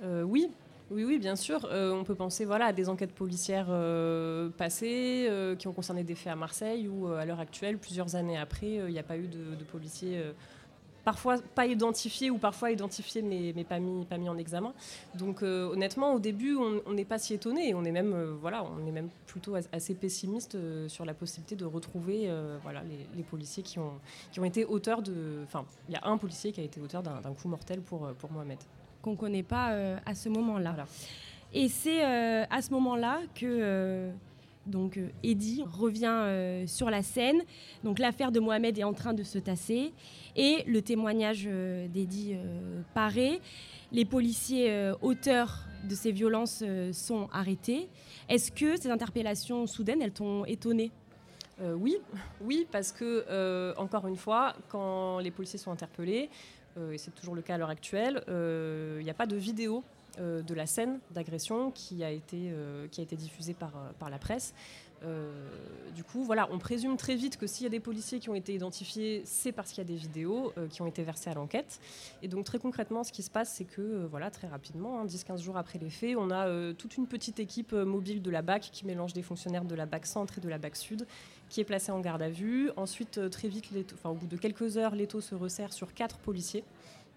Oui, 0.02 0.50
oui, 0.94 1.04
oui, 1.04 1.18
bien 1.18 1.34
sûr. 1.34 1.66
Euh, 1.72 1.92
on 1.92 2.04
peut 2.04 2.14
penser 2.14 2.44
voilà, 2.44 2.66
à 2.66 2.72
des 2.72 2.88
enquêtes 2.88 3.12
policières 3.12 3.66
euh, 3.68 4.48
passées 4.50 5.26
euh, 5.28 5.56
qui 5.56 5.66
ont 5.66 5.72
concerné 5.72 6.04
des 6.04 6.14
faits 6.14 6.32
à 6.32 6.36
Marseille 6.36 6.86
ou 6.86 7.08
à 7.08 7.24
l'heure 7.24 7.40
actuelle, 7.40 7.78
plusieurs 7.78 8.14
années 8.14 8.38
après, 8.38 8.74
il 8.74 8.92
n'y 8.92 8.98
a 8.98 9.02
pas 9.02 9.16
eu 9.16 9.26
de, 9.26 9.64
policiers 9.64 10.22
parfois 11.04 11.36
pas 11.54 11.66
identifiés 11.66 12.30
ou 12.30 12.38
parfois 12.38 12.70
identifiés 12.70 13.22
mais, 13.22 13.64
pas, 13.64 13.80
mis, 13.80 14.28
en 14.28 14.38
examen. 14.38 14.72
Donc 15.16 15.42
honnêtement, 15.42 16.14
au 16.14 16.20
début, 16.20 16.54
on 16.54 16.92
n'est 16.92 17.04
pas 17.04 17.18
si 17.18 17.34
étonné. 17.34 17.74
On 17.74 17.84
est 17.84 17.90
même, 17.90 18.14
voilà, 18.40 18.64
on 18.64 18.86
est 18.86 18.92
même 18.92 19.08
plutôt 19.26 19.56
assez 19.72 19.94
pessimiste 19.94 20.56
sur 20.88 21.04
la 21.04 21.14
possibilité 21.14 21.56
de 21.56 21.64
retrouver 21.64 22.30
voilà, 22.62 22.82
les, 23.16 23.22
policiers 23.24 23.64
qui 23.64 23.78
ont, 23.78 24.44
été 24.44 24.64
auteurs 24.64 25.02
de... 25.02 25.40
Enfin, 25.42 25.64
il 25.88 25.94
y 25.94 25.96
a 25.96 26.06
un 26.06 26.16
policier 26.18 26.52
qui 26.52 26.60
a 26.60 26.64
été 26.64 26.80
auteur 26.80 27.02
d'un 27.02 27.34
coup 27.34 27.48
mortel 27.48 27.80
pour 27.80 28.30
Mohamed 28.30 28.58
qu'on 29.04 29.12
ne 29.12 29.16
connaît 29.16 29.42
pas 29.42 29.73
euh, 29.73 29.99
à 30.06 30.14
ce 30.14 30.30
moment-là. 30.30 30.75
Et 31.52 31.68
c'est 31.68 32.04
euh, 32.04 32.44
à 32.50 32.62
ce 32.62 32.70
moment-là 32.73 33.20
que 33.34 33.44
euh, 33.44 34.11
donc 34.66 34.99
Eddie 35.23 35.62
revient 35.70 36.66
sur 36.66 36.88
la 36.88 37.02
scène. 37.02 37.42
Donc 37.84 37.99
l'affaire 37.99 38.32
de 38.32 38.40
Mohamed 38.40 38.78
est 38.78 38.84
en 38.84 38.94
train 38.94 39.12
de 39.12 39.23
se 39.23 39.38
tasser 39.38 39.92
et 40.34 40.64
le 40.66 40.80
témoignage 40.80 41.44
d'Eddie 41.44 42.37
paraît. 42.94 43.40
Les 43.92 44.06
policiers 44.06 44.92
auteurs 45.02 45.66
de 45.87 45.94
ces 45.94 46.12
violences 46.12 46.64
sont 46.92 47.28
arrêtés. 47.30 47.90
Est-ce 48.30 48.50
que 48.50 48.80
ces 48.80 48.90
interpellations 48.90 49.66
soudaines, 49.66 50.00
elles 50.00 50.12
t'ont 50.12 50.46
étonné? 50.46 50.90
Oui, 51.61 51.99
oui, 52.40 52.66
parce 52.73 52.90
que 52.90 53.75
encore 53.76 54.06
une 54.06 54.16
fois, 54.16 54.54
quand 54.70 55.18
les 55.18 55.30
policiers 55.30 55.58
sont 55.58 55.73
interpellés, 55.73 56.30
et 56.92 56.98
c'est 56.98 57.12
toujours 57.12 57.34
le 57.34 57.42
cas 57.42 57.54
à 57.54 57.58
l'heure 57.58 57.70
actuelle, 57.70 58.22
euh, 58.28 58.98
il 59.00 59.04
n'y 59.04 59.10
a 59.10 59.14
pas 59.14 59.26
de 59.26 59.36
vidéo 59.36 59.84
euh, 60.18 60.42
de 60.42 60.54
la 60.54 60.66
scène 60.66 61.00
d'agression 61.10 61.70
qui, 61.70 62.04
a 62.04 62.10
été 62.10 62.52
qui 62.90 63.00
a 63.00 63.04
été 63.04 63.16
diffusée 63.16 63.54
par, 63.54 63.72
par 63.98 64.10
la 64.10 64.18
presse. 64.18 64.54
du 65.94 66.02
coup, 66.02 66.24
voilà, 66.24 66.48
on 66.50 66.58
présume 66.58 66.96
très 66.96 67.14
vite 67.14 67.36
que 67.36 67.46
s'il 67.46 67.64
y 67.64 67.66
a 67.66 67.70
des 67.70 67.80
policiers 67.80 68.20
qui 68.20 68.30
ont 68.30 68.34
été 68.34 68.54
identifiés, 68.54 69.22
c'est 69.26 69.52
parce 69.52 69.70
qu'il 69.70 69.78
y 69.78 69.86
a 69.86 69.88
des 69.88 69.96
vidéos 69.96 70.52
qui 70.70 70.80
ont 70.80 70.86
été 70.86 71.02
versées 71.02 71.30
à 71.30 71.34
l'enquête. 71.34 71.78
Et 72.22 72.28
donc 72.28 72.44
très 72.44 72.58
concrètement, 72.58 73.04
ce 73.04 73.12
qui 73.12 73.22
se 73.22 73.30
passe, 73.30 73.52
c'est 73.52 73.66
que 73.66 74.06
voilà, 74.10 74.30
très 74.30 74.48
rapidement, 74.48 75.04
10-15 75.04 75.32
hein, 75.32 75.36
jours 75.36 75.56
après 75.58 75.78
les 75.78 75.90
faits, 75.90 76.16
on 76.16 76.30
a 76.30 76.72
toute 76.74 76.96
une 76.96 77.06
petite 77.06 77.38
équipe 77.38 77.72
mobile 77.72 78.22
de 78.22 78.30
la 78.30 78.40
BAC 78.40 78.70
qui 78.72 78.86
mélange 78.86 79.12
des 79.12 79.22
fonctionnaires 79.22 79.64
de 79.64 79.74
la 79.74 79.84
BAC 79.84 80.06
Centre 80.06 80.38
et 80.38 80.40
de 80.40 80.48
la 80.48 80.58
BAC 80.58 80.76
Sud 80.76 81.06
qui 81.54 81.61
est 81.61 81.64
placé 81.64 81.92
en 81.92 82.00
garde 82.00 82.20
à 82.20 82.30
vue. 82.30 82.73
Ensuite, 82.76 83.18
euh, 83.18 83.28
très 83.28 83.46
vite, 83.46 83.70
enfin, 83.94 84.11
au 84.11 84.14
bout 84.14 84.26
de 84.26 84.37
quelques 84.37 84.76
heures, 84.76 84.96
l'étau 84.96 85.20
se 85.20 85.37
resserre 85.37 85.73
sur 85.73 85.94
quatre 85.94 86.18
policiers 86.18 86.64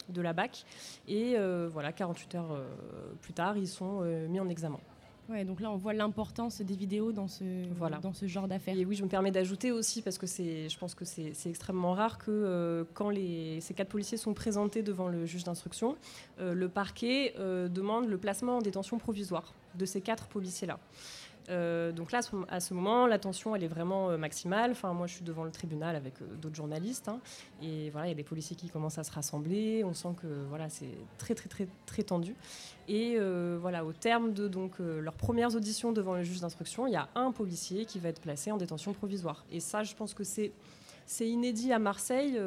de 0.09 0.21
la 0.21 0.31
BAC. 0.31 0.63
Et 1.07 1.33
euh, 1.35 1.67
voilà, 1.73 1.91
48 1.91 2.35
heures 2.35 2.51
euh, 2.51 2.63
plus 3.19 3.33
tard, 3.33 3.57
ils 3.57 3.67
sont 3.67 4.01
mis 4.29 4.39
en 4.39 4.47
examen. 4.47 4.77
Ouais, 5.27 5.43
donc 5.43 5.59
là, 5.59 5.71
on 5.71 5.75
voit 5.75 5.93
l'importance 5.93 6.61
des 6.61 6.75
vidéos 6.75 7.11
dans 7.11 7.27
ce, 7.27 7.43
voilà. 7.79 7.97
dans 7.97 8.13
ce 8.13 8.27
genre 8.27 8.47
d'affaires. 8.47 8.77
Et 8.77 8.85
oui, 8.85 8.95
je 8.95 9.03
me 9.03 9.09
permets 9.09 9.31
d'ajouter 9.31 9.71
aussi, 9.71 10.03
parce 10.03 10.19
que 10.19 10.27
je 10.27 10.77
pense 10.77 10.93
que 10.93 11.03
c'est 11.03 11.49
extrêmement 11.49 11.93
rare 11.93 12.19
que 12.19 12.85
quand 12.93 13.09
les, 13.09 13.59
ces 13.59 13.73
quatre 13.73 13.89
policiers 13.89 14.17
sont 14.17 14.35
présentés 14.35 14.83
devant 14.83 15.07
le 15.07 15.25
juge 15.25 15.43
d'instruction, 15.43 15.97
le 16.39 16.69
parquet 16.69 17.33
demande 17.37 18.07
le 18.07 18.17
placement 18.17 18.57
en 18.57 18.61
détention 18.61 18.99
provisoire 18.99 19.53
de 19.75 19.85
ces 19.85 19.99
quatre 19.99 20.27
policiers-là. 20.27 20.79
Euh, 21.49 21.91
donc 21.91 22.11
là, 22.11 22.19
à 22.49 22.59
ce 22.59 22.73
moment, 22.73 23.07
la 23.07 23.19
tension, 23.19 23.55
elle 23.55 23.63
est 23.63 23.69
vraiment 23.69 24.09
euh, 24.09 24.17
maximale. 24.17 24.71
Enfin, 24.71 24.93
moi, 24.93 25.07
je 25.07 25.15
suis 25.15 25.23
devant 25.23 25.43
le 25.43 25.51
tribunal 25.51 25.95
avec 25.95 26.21
euh, 26.21 26.25
d'autres 26.41 26.55
journalistes, 26.55 27.07
hein. 27.07 27.19
et 27.61 27.89
voilà, 27.91 28.07
il 28.07 28.09
y 28.09 28.13
a 28.13 28.15
des 28.15 28.23
policiers 28.23 28.55
qui 28.55 28.69
commencent 28.69 28.97
à 28.97 29.03
se 29.03 29.11
rassembler. 29.11 29.83
On 29.83 29.93
sent 29.93 30.15
que 30.21 30.27
voilà, 30.49 30.69
c'est 30.69 30.97
très, 31.17 31.35
très, 31.35 31.47
très, 31.49 31.67
très 31.85 32.03
tendu. 32.03 32.35
Et 32.89 33.17
voilà, 33.59 33.83
au 33.83 33.91
terme 33.91 34.31
de 34.33 34.47
donc 34.47 34.79
leurs 34.79 35.13
premières 35.13 35.53
auditions 35.55 35.91
devant 35.91 36.15
le 36.15 36.23
juge 36.23 36.39
d'instruction, 36.39 36.87
il 36.87 36.93
y 36.93 36.95
a 36.95 37.09
un 37.15 37.33
policier 37.33 37.85
qui 37.85 37.99
va 37.99 38.07
être 38.07 38.21
placé 38.21 38.49
en 38.49 38.57
détention 38.57 38.93
provisoire. 38.93 39.43
Et 39.51 39.59
ça, 39.59 39.83
je 39.83 39.93
pense 39.93 40.13
que 40.13 40.23
c'est 40.23 40.51
c'est 41.05 41.27
inédit 41.27 41.71
à 41.71 41.79
Marseille, 41.79 42.39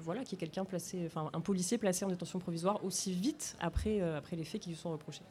voilà, 0.00 0.24
qui 0.24 0.34
est 0.34 0.38
quelqu'un 0.38 0.64
placé, 0.64 1.02
enfin 1.06 1.30
un 1.32 1.40
policier 1.40 1.78
placé 1.78 2.04
en 2.04 2.08
détention 2.08 2.40
provisoire 2.40 2.84
aussi 2.84 3.12
vite 3.12 3.56
après, 3.60 4.00
après 4.00 4.34
les 4.34 4.44
faits 4.44 4.60
qui 4.60 4.70
lui 4.70 4.76
sont 4.76 4.90
reprochés. 4.90 5.22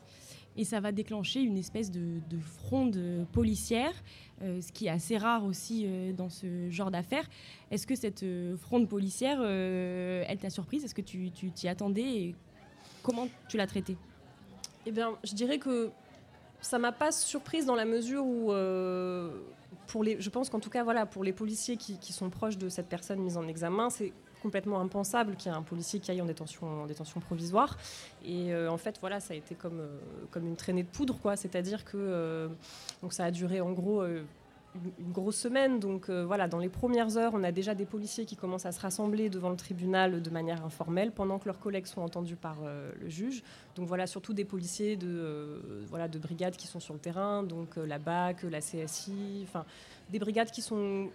Et 0.56 0.66
ça 0.66 0.80
va 0.80 0.92
déclencher 0.92 1.42
une 1.42 1.58
espèce 1.58 1.92
de, 1.92 2.22
fronde 2.42 3.00
policière, 3.32 3.94
euh, 4.42 4.62
ce 4.62 4.72
qui 4.72 4.88
est 4.88 4.90
assez 4.90 5.18
rare 5.18 5.46
aussi 5.46 5.86
euh, 5.86 6.12
dans 6.14 6.30
ce 6.30 6.70
genre 6.70 6.92
d'affaires. 6.92 7.28
Est-ce 7.72 7.88
que 7.88 7.96
cette 7.96 8.24
euh, 8.24 8.58
fronde 8.58 8.88
policière, 8.88 9.42
elle 9.42 10.38
t'a 10.38 10.50
surprise? 10.50 10.84
Est-ce 10.84 10.96
que 10.96 11.02
tu 11.02 11.32
t'y 11.32 11.68
attendais? 11.68 12.02
Et 12.02 12.36
comment 13.02 13.28
tu 13.48 13.58
l'as 13.58 13.68
traitée? 13.68 13.98
Eh 14.86 14.92
bien, 14.92 15.14
je 15.24 15.34
dirais 15.34 15.60
que 15.60 15.92
ça 16.62 16.78
m'a 16.78 16.92
pas 16.92 17.12
surprise 17.12 17.66
dans 17.66 17.76
la 17.76 17.86
mesure 17.86 18.26
où, 18.26 18.54
pour 19.88 20.04
les, 20.04 20.20
je 20.20 20.30
pense 20.30 20.50
qu'en 20.50 20.60
tout 20.60 20.70
cas, 20.70 20.84
voilà, 20.84 21.06
pour 21.06 21.24
les 21.24 21.34
policiers 21.34 21.78
qui, 21.78 21.98
qui 21.98 22.14
sont 22.14 22.30
proches 22.30 22.58
de 22.58 22.70
cette 22.70 22.88
personne 22.88 23.20
mise 23.20 23.38
en 23.38 23.48
examen, 23.48 23.90
c'est 23.90 24.14
complètement 24.44 24.82
impensable 24.82 25.36
qu'il 25.38 25.52
y 25.52 25.56
ait 25.56 25.58
un 25.58 25.64
policier 25.64 26.00
qui 26.00 26.12
aille 26.12 26.22
en 26.22 26.26
détention, 26.26 26.84
en 26.84 26.86
détention 26.86 27.22
provisoire. 27.22 27.78
Et 28.26 28.54
euh, 28.54 28.70
en 28.70 28.78
fait, 28.78 28.98
voilà, 29.00 29.20
ça 29.22 29.34
a 29.34 29.38
été 29.38 29.56
comme, 29.56 29.80
euh, 29.80 29.98
comme 30.30 30.46
une 30.46 30.58
traînée 30.58 30.84
de 30.84 30.90
poudre, 30.90 31.18
quoi. 31.20 31.36
C'est-à-dire 31.38 31.86
que 31.86 31.98
euh, 31.98 32.50
donc 33.02 33.14
ça 33.14 33.24
a 33.24 33.32
duré 33.32 33.62
en 33.62 33.72
gros 33.72 34.04
une, 34.04 35.12
grosse 35.12 35.38
semaine. 35.38 35.80
Donc 35.80 36.10
voilà, 36.10 36.48
dans 36.48 36.60
les 36.60 36.70
premières 36.70 37.16
heures, 37.18 37.32
on 37.36 37.44
a 37.44 37.52
déjà 37.52 37.74
des 37.74 37.86
policiers 37.86 38.26
qui 38.26 38.36
commencent 38.36 38.66
à 38.66 38.72
se 38.72 38.82
rassembler 38.82 39.30
devant 39.30 39.50
le 39.50 39.56
tribunal 39.56 40.22
de 40.22 40.30
manière 40.30 40.66
informelle 40.66 41.12
pendant 41.12 41.40
que 41.40 41.46
leurs 41.46 41.60
collègues 41.60 41.86
sont 41.86 42.02
entendus 42.02 42.36
par 42.36 42.58
le 43.00 43.10
juge. 43.10 43.44
Donc 43.76 43.88
voilà, 43.88 44.08
surtout 44.08 44.34
des 44.34 44.46
policiers 44.46 44.98
de, 44.98 45.86
voilà, 45.90 46.08
de 46.08 46.18
brigades 46.18 46.58
qui 46.58 46.68
sont 46.68 46.80
sur 46.80 46.96
le 46.96 47.00
terrain, 47.00 47.44
donc 47.44 47.76
la 47.76 48.00
BAC, 48.00 48.44
la 48.44 48.60
CSI, 48.60 49.44
enfin 49.44 49.64
des 50.10 50.20
brigades 50.20 50.50
qui 50.52 50.64
sont 50.64 51.10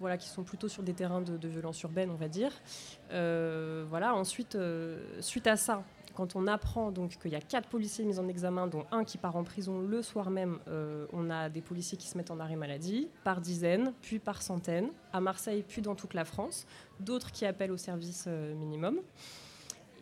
voilà, 0.00 0.16
qui 0.16 0.28
sont 0.28 0.42
plutôt 0.42 0.68
sur 0.68 0.82
des 0.82 0.94
terrains 0.94 1.20
de, 1.20 1.48
violence 1.48 1.80
urbaine, 1.82 2.10
on 2.10 2.16
va 2.16 2.28
dire. 2.28 2.52
Euh, 3.12 3.84
voilà. 3.88 4.14
Ensuite, 4.14 4.54
euh, 4.54 5.00
suite 5.20 5.46
à 5.46 5.56
ça, 5.56 5.84
quand 6.14 6.36
on 6.36 6.46
apprend 6.46 6.90
donc 6.90 7.18
qu'il 7.18 7.32
y 7.32 7.36
a 7.36 7.40
quatre 7.40 7.68
policiers 7.68 8.04
mis 8.04 8.18
en 8.18 8.28
examen, 8.28 8.66
dont 8.66 8.84
un 8.90 9.04
qui 9.04 9.18
part 9.18 9.36
en 9.36 9.44
prison 9.44 9.80
le 9.80 10.02
soir 10.02 10.30
même, 10.30 10.58
euh, 10.68 11.06
on 11.12 11.30
a 11.30 11.48
des 11.48 11.62
policiers 11.62 11.96
qui 11.96 12.08
se 12.08 12.18
mettent 12.18 12.30
en 12.30 12.40
arrêt 12.40 12.56
maladie 12.56 13.08
par 13.24 13.40
dizaines, 13.40 13.92
puis 14.02 14.18
par 14.18 14.42
centaines, 14.42 14.90
à 15.12 15.20
Marseille, 15.20 15.64
puis 15.66 15.82
dans 15.82 15.94
toute 15.94 16.14
la 16.14 16.24
France. 16.24 16.66
D'autres 17.00 17.32
qui 17.32 17.46
appellent 17.46 17.72
au 17.72 17.76
service 17.76 18.26
minimum. 18.26 19.00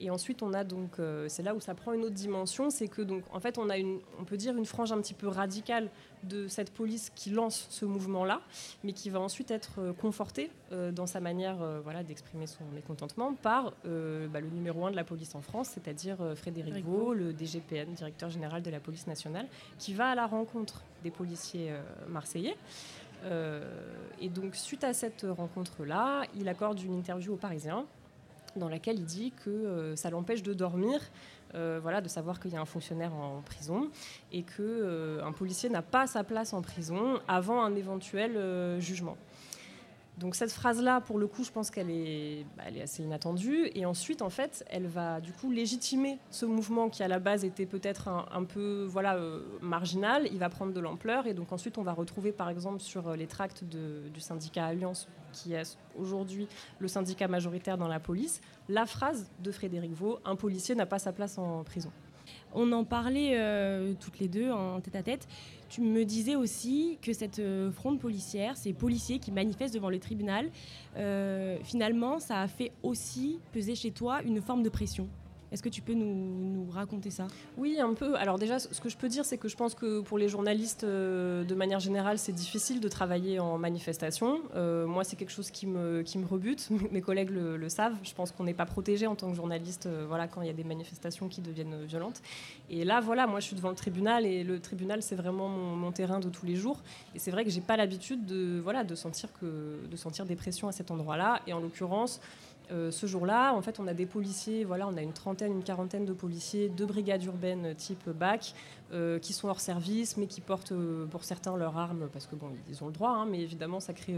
Et 0.03 0.09
ensuite, 0.09 0.43
on 0.43 0.55
a 0.55 0.65
donc, 0.65 0.99
euh, 0.99 1.27
c'est 1.29 1.43
là 1.43 1.55
où 1.55 1.61
ça 1.61 1.75
prend 1.75 1.93
une 1.93 2.05
autre 2.05 2.15
dimension, 2.15 2.71
c'est 2.71 2.89
que 2.89 3.03
donc, 3.03 3.23
en 3.33 3.39
fait, 3.39 3.59
on 3.59 3.69
a 3.69 3.77
une, 3.77 4.01
on 4.19 4.25
peut 4.25 4.39
dire 4.39 4.57
une 4.57 4.65
frange 4.65 4.93
un 4.93 5.01
petit 5.01 5.13
peu 5.13 5.29
radicale 5.29 5.91
de 6.25 6.49
cette 6.49 6.71
police 6.71 7.11
qui 7.15 7.31
lance 7.31 7.67
ce 7.69 7.85
mouvement-là, 7.85 8.41
mais 8.83 8.95
qui 8.95 9.11
va 9.11 9.21
ensuite 9.21 9.51
être 9.51 9.79
euh, 9.79 9.93
confortée 9.93 10.51
euh, 10.73 10.91
dans 10.91 11.07
sa 11.07 11.21
manière, 11.21 11.59
voilà, 11.85 12.03
d'exprimer 12.03 12.47
son 12.47 12.65
mécontentement 12.75 13.35
par 13.35 13.73
bah, 13.85 14.41
le 14.41 14.49
numéro 14.49 14.87
un 14.87 14.91
de 14.91 14.97
la 14.97 15.05
police 15.05 15.35
en 15.35 15.43
France, 15.43 15.71
c'est-à-dire 15.75 16.17
Frédéric 16.35 16.83
Vaux, 16.85 17.13
le 17.13 17.33
DGPN, 17.33 17.93
directeur 17.93 18.31
général 18.31 18.63
de 18.63 18.71
la 18.71 18.81
police 18.81 19.07
nationale, 19.07 19.47
qui 19.79 19.93
va 19.93 20.09
à 20.09 20.15
la 20.15 20.27
rencontre 20.27 20.83
des 21.03 21.11
policiers 21.11 21.73
marseillais. 22.09 22.57
et 24.21 24.29
donc, 24.29 24.55
suite 24.55 24.85
à 24.85 24.93
cette 24.93 25.27
rencontre-là, 25.29 26.23
il 26.39 26.49
accorde 26.49 26.81
une 26.81 26.97
interview 26.99 27.35
aux 27.35 27.37
Parisiens 27.37 27.85
dans 28.57 28.69
laquelle 28.69 28.99
il 28.99 29.05
dit 29.05 29.33
que 29.45 29.51
euh, 29.51 29.97
ça 29.97 30.11
l'empêche 30.11 30.43
de 30.43 30.53
dormir, 30.53 31.01
euh, 31.55 31.79
voilà, 31.83 32.01
de 32.01 32.09
savoir 32.09 32.41
qu'il 32.41 32.53
y 32.53 32.57
a 32.57 32.61
un 32.61 32.67
fonctionnaire 32.67 33.15
en 33.15 33.43
prison 33.43 33.91
et 34.33 34.43
que 34.43 34.63
euh, 34.63 35.25
un 35.25 35.33
policier 35.33 35.69
n'a 35.69 35.83
pas 35.83 36.07
sa 36.07 36.25
place 36.25 36.53
en 36.53 36.63
prison 36.63 37.21
avant 37.29 37.63
un 37.63 37.75
éventuel 37.75 38.81
jugement. 38.81 39.17
Donc 40.21 40.35
cette 40.35 40.53
phrase-là, 40.53 41.01
pour 41.01 41.19
le 41.19 41.27
coup, 41.27 41.45
je 41.45 41.51
pense 41.51 41.71
qu'elle 41.71 41.89
est, 41.89 42.45
bah, 42.59 42.65
est, 42.77 42.83
assez 42.83 43.03
inattendue. 43.03 43.71
Et 43.75 43.87
ensuite, 43.87 44.21
en 44.21 44.29
fait, 44.29 44.63
elle 44.69 44.87
va 44.87 45.19
du 45.19 45.33
coup 45.33 45.51
légitimer 45.51 46.19
ce 46.31 46.45
mouvement 46.45 46.91
qui 46.91 47.03
à 47.03 47.09
la 47.09 47.19
base 47.19 47.43
était 47.43 47.65
peut-être 47.65 48.09
un, 48.09 48.45
peu 48.45 48.85
voilà, 48.87 49.17
euh, 49.17 49.41
marginal. 49.63 50.29
Il 50.31 50.39
va 50.39 50.51
prendre 50.51 50.75
de 50.75 50.81
l'ampleur. 50.81 51.27
Et 51.27 51.33
donc 51.33 51.53
ensuite, 51.53 51.79
on 51.79 51.83
va 51.83 51.95
retrouver 51.95 52.33
par 52.33 52.51
exemple 52.51 52.81
sur 52.81 53.09
euh, 53.09 53.17
les 53.17 53.27
tracts 53.27 53.65
du 53.65 54.21
syndicat 54.21 54.67
Alliance, 54.67 55.09
qui 55.33 55.55
est 55.55 55.79
aujourd'hui 55.99 56.47
le 56.81 56.89
syndicat 56.89 57.27
majoritaire 57.27 57.79
dans 57.79 57.89
la 57.89 57.99
police, 57.99 58.43
la 58.69 58.85
phrase 58.85 59.31
de 59.43 59.51
Frédéric 59.51 59.93
Vaux, 59.93 60.19
un 60.27 60.37
policier 60.37 60.75
n'a 60.75 60.87
pas 60.87 60.99
sa 60.99 61.13
place 61.13 61.39
en 61.39 61.65
prison. 61.65 61.91
On 62.53 62.71
en 62.73 62.85
parlait 62.85 63.39
euh, 63.39 63.95
toutes 63.99 64.19
les 64.19 64.29
deux 64.29 64.51
en 64.51 64.81
tête 64.81 64.97
à 64.97 65.03
tête. 65.03 65.27
Tu 65.71 65.83
me 65.83 66.05
disais 66.05 66.35
aussi 66.35 66.99
que 67.01 67.13
cette 67.13 67.39
euh, 67.39 67.71
fronde 67.71 68.01
policière, 68.01 68.57
ces 68.57 68.73
policiers 68.73 69.21
qui 69.21 69.31
manifestent 69.31 69.75
devant 69.75 69.89
le 69.89 70.01
tribunal, 70.01 70.51
euh, 70.97 71.59
finalement, 71.63 72.19
ça 72.19 72.41
a 72.41 72.49
fait 72.49 72.73
aussi 72.83 73.39
peser 73.53 73.77
chez 73.77 73.93
toi 73.93 74.21
une 74.23 74.43
forme 74.43 74.65
de 74.65 74.69
pression. 74.69 75.09
Est-ce 75.53 75.63
que 75.63 75.69
tu 75.69 75.83
peux 75.83 75.95
nous, 75.95 76.69
raconter 76.71 77.11
ça? 77.11 77.27
Oui, 77.57 77.79
un 77.81 77.95
peu. 77.95 78.15
Alors 78.15 78.39
déjà, 78.39 78.59
ce 78.59 78.81
que 78.81 78.89
je 78.89 78.97
peux 78.97 79.09
dire, 79.09 79.25
c'est 79.25 79.39
que 79.39 79.49
je 79.49 79.57
pense 79.57 79.75
que 79.75 80.01
pour 80.01 80.19
les 80.19 80.29
journalistes, 80.29 80.85
euh, 80.85 81.43
de 81.43 81.55
manière 81.55 81.81
générale, 81.81 82.19
c'est 82.19 82.33
difficile 82.33 82.81
de 82.81 82.89
travailler 82.89 83.41
en 83.41 83.59
manifestation. 83.59 84.41
Euh, 84.55 84.87
moi, 84.87 85.03
c'est 85.03 85.17
quelque 85.17 85.33
chose 85.33 85.51
qui 85.51 85.67
me, 85.67 86.03
qui 86.03 86.19
me 86.19 86.27
rebute. 86.27 86.69
Mes 86.93 87.01
collègues 87.01 87.31
le, 87.31 87.69
savent. 87.69 87.97
Je 88.03 88.15
pense 88.15 88.31
qu'on 88.31 88.45
n'est 88.45 88.55
pas 88.55 88.67
protégé 88.67 89.07
en 89.07 89.17
tant 89.17 89.31
que 89.31 89.37
journaliste 89.37 89.87
euh, 89.87 90.05
voilà, 90.07 90.29
quand 90.29 90.43
il 90.43 90.47
y 90.47 90.51
a 90.51 90.55
des 90.55 90.65
manifestations 90.65 91.29
qui 91.29 91.41
deviennent 91.41 91.85
violentes. 91.85 92.23
Et 92.69 92.85
là, 92.85 93.01
voilà, 93.01 93.27
moi, 93.27 93.41
je 93.41 93.47
suis 93.47 93.57
devant 93.57 93.71
le 93.71 93.77
tribunal 93.77 94.27
et 94.27 94.45
le 94.45 94.61
tribunal, 94.61 95.03
c'est 95.03 95.17
vraiment 95.17 95.49
mon, 95.49 95.91
terrain 95.91 96.21
de 96.21 96.29
tous 96.29 96.47
les 96.47 96.55
jours. 96.55 96.81
Et 97.17 97.19
c'est 97.19 97.33
vrai 97.33 97.45
que 97.45 97.51
j'ai 97.51 97.61
pas 97.61 97.77
l'habitude 97.77 98.25
de, 98.25 98.61
voilà, 98.63 98.85
de, 98.85 98.95
sentir 98.95 99.31
que, 99.41 99.81
de 99.91 99.97
sentir 99.97 100.27
des 100.27 100.37
pressions 100.37 100.69
à 100.69 100.73
cet 100.73 100.93
endroit-là. 100.93 101.41
Et 101.49 101.53
en 101.53 101.59
l'occurrence, 101.59 102.21
euh, 102.73 102.91
ce 102.91 103.07
jour-là, 103.07 103.53
en 103.55 103.63
fait, 103.63 103.81
on 103.81 103.87
a 103.87 103.95
des 103.95 104.07
policiers, 104.07 104.65
voilà, 104.65 104.87
on 104.87 104.97
a 104.97 105.03
une 105.03 105.13
trentaine, 105.13 105.53
une 105.53 105.65
quarantaine 105.65 106.05
de 106.05 106.13
policiers 106.13 106.69
de 106.69 106.85
brigades 106.85 107.25
urbaines 107.25 107.75
type 107.75 108.09
BAC 108.09 108.55
euh, 108.93 109.19
qui 109.19 109.33
sont 109.33 109.49
hors 109.49 109.61
service, 109.61 110.17
mais 110.17 110.27
qui 110.27 110.41
portent 110.41 110.73
euh, 110.73 111.07
pour 111.07 111.25
certains 111.25 111.57
leurs 111.57 111.77
armes 111.77 112.09
parce 112.13 112.27
que 112.27 112.37
bon, 112.37 112.51
ils 112.69 112.83
ont 112.85 112.87
le 112.87 112.93
droit, 112.93 113.11
hein, 113.11 113.27
mais 113.29 113.41
évidemment, 113.41 113.81
ça 113.81 113.93
crée, 113.93 114.17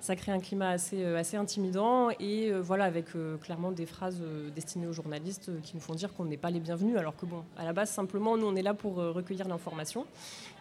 ça 0.00 0.14
crée 0.14 0.30
un 0.30 0.38
climat 0.38 0.70
assez, 0.70 1.04
assez 1.04 1.36
intimidant 1.36 2.10
et 2.20 2.52
voilà, 2.52 2.84
avec 2.84 3.06
clairement 3.40 3.72
des 3.72 3.86
phrases 3.86 4.22
destinées 4.54 4.86
aux 4.86 4.92
journalistes 4.92 5.50
qui 5.62 5.74
nous 5.74 5.80
font 5.80 5.94
dire 5.94 6.14
qu'on 6.14 6.24
n'est 6.24 6.36
pas 6.36 6.50
les 6.50 6.60
bienvenus, 6.60 6.96
alors 6.96 7.16
que 7.16 7.26
bon, 7.26 7.42
à 7.56 7.64
la 7.64 7.72
base, 7.72 7.90
simplement, 7.90 8.36
nous, 8.36 8.46
on 8.46 8.56
est 8.56 8.62
là 8.62 8.74
pour 8.74 8.96
recueillir 8.96 9.48
l'information 9.48 10.06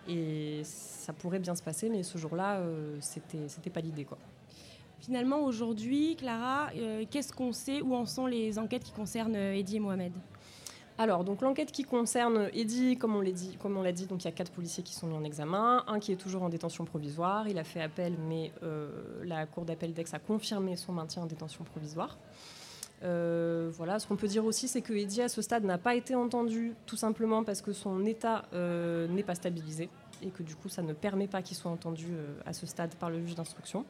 et 0.07 0.61
ça 0.63 1.13
pourrait 1.13 1.39
bien 1.39 1.55
se 1.55 1.61
passer, 1.61 1.89
mais 1.89 2.03
ce 2.03 2.17
jour-là, 2.17 2.61
c'était, 3.01 3.47
c'était 3.47 3.69
pas 3.69 3.81
l'idée, 3.81 4.05
quoi. 4.05 4.17
Finalement, 5.01 5.43
aujourd'hui, 5.43 6.17
Clara, 6.17 6.69
euh, 6.75 7.05
qu'est-ce 7.09 7.31
qu'on 7.31 7.53
sait 7.53 7.81
Où 7.81 7.95
en 7.95 8.05
sont 8.05 8.25
les 8.25 8.59
enquêtes 8.59 8.83
qui 8.83 8.91
concernent 8.91 9.35
euh, 9.35 9.55
Eddy 9.55 9.77
et 9.77 9.79
Mohamed? 9.79 10.11
Alors, 10.97 11.23
donc 11.23 11.41
l'enquête 11.41 11.71
qui 11.71 11.83
concerne 11.83 12.49
Eddy, 12.51 12.97
comme 12.97 13.15
on 13.15 13.21
l'a 13.21 13.31
dit, 13.93 14.05
donc 14.05 14.21
il 14.23 14.25
y 14.25 14.27
a 14.27 14.33
quatre 14.33 14.51
policiers 14.51 14.83
qui 14.83 14.93
sont 14.93 15.07
mis 15.07 15.15
en 15.15 15.23
examen, 15.23 15.85
un 15.87 15.99
qui 15.99 16.11
est 16.11 16.17
toujours 16.17 16.43
en 16.43 16.49
détention 16.49 16.83
provisoire. 16.83 17.47
Il 17.47 17.57
a 17.57 17.63
fait 17.63 17.81
appel, 17.81 18.17
mais 18.27 18.51
euh, 18.63 18.89
la 19.23 19.45
cour 19.45 19.63
d'appel 19.63 19.93
d'Aix 19.93 20.03
a 20.11 20.19
confirmé 20.19 20.75
son 20.75 20.91
maintien 20.91 21.23
en 21.23 21.25
détention 21.25 21.63
provisoire. 21.63 22.17
voilà, 23.01 23.99
ce 23.99 24.07
qu'on 24.07 24.17
peut 24.17 24.27
dire 24.27 24.43
aussi, 24.43 24.67
c'est 24.67 24.81
que 24.81 24.91
Eddy 24.91 25.21
à 25.21 25.29
ce 25.29 25.41
stade 25.41 25.63
n'a 25.63 25.77
pas 25.77 25.95
été 25.95 26.15
entendu, 26.15 26.75
tout 26.85 26.97
simplement 26.97 27.45
parce 27.45 27.61
que 27.61 27.71
son 27.71 28.05
état 28.05 28.43
n'est 28.51 29.23
pas 29.23 29.35
stabilisé 29.35 29.89
et 30.21 30.31
que 30.31 30.43
du 30.43 30.57
coup, 30.57 30.67
ça 30.67 30.81
ne 30.81 30.91
permet 30.91 31.27
pas 31.27 31.41
qu'il 31.41 31.55
soit 31.55 31.71
entendu 31.71 32.07
à 32.45 32.51
ce 32.51 32.65
stade 32.65 32.93
par 32.95 33.09
le 33.09 33.21
juge 33.21 33.35
d'instruction. 33.35 33.85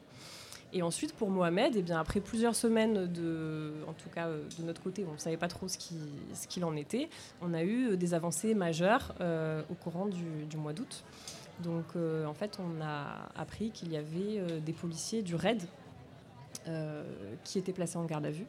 Et 0.72 0.82
ensuite, 0.82 1.14
pour 1.14 1.30
Mohamed, 1.30 1.74
eh 1.76 1.92
après 1.92 2.20
plusieurs 2.20 2.54
semaines, 2.54 3.06
de, 3.06 3.72
en 3.88 3.92
tout 3.92 4.08
cas 4.08 4.28
euh, 4.28 4.42
de 4.58 4.64
notre 4.64 4.82
côté, 4.82 5.04
on 5.08 5.14
ne 5.14 5.18
savait 5.18 5.36
pas 5.36 5.48
trop 5.48 5.66
ce 5.66 5.76
qu'il 5.76 6.64
en 6.64 6.76
était, 6.76 7.08
on 7.42 7.54
a 7.54 7.64
eu 7.64 7.96
des 7.96 8.14
avancées 8.14 8.54
majeures 8.54 9.14
euh, 9.20 9.62
au 9.70 9.74
courant 9.74 10.06
du, 10.06 10.56
mois 10.56 10.72
d'août. 10.72 11.04
Donc, 11.62 11.84
euh, 11.96 12.24
en 12.26 12.34
fait, 12.34 12.58
on 12.60 12.80
a 12.82 13.28
appris 13.34 13.70
qu'il 13.70 13.92
y 13.92 13.96
avait 13.96 14.60
des 14.60 14.72
policiers 14.72 15.22
du 15.22 15.34
RAID 15.34 15.62
qui 17.44 17.58
étaient 17.58 17.72
placés 17.72 17.96
en 17.96 18.04
garde 18.04 18.26
à 18.26 18.30
vue. 18.30 18.46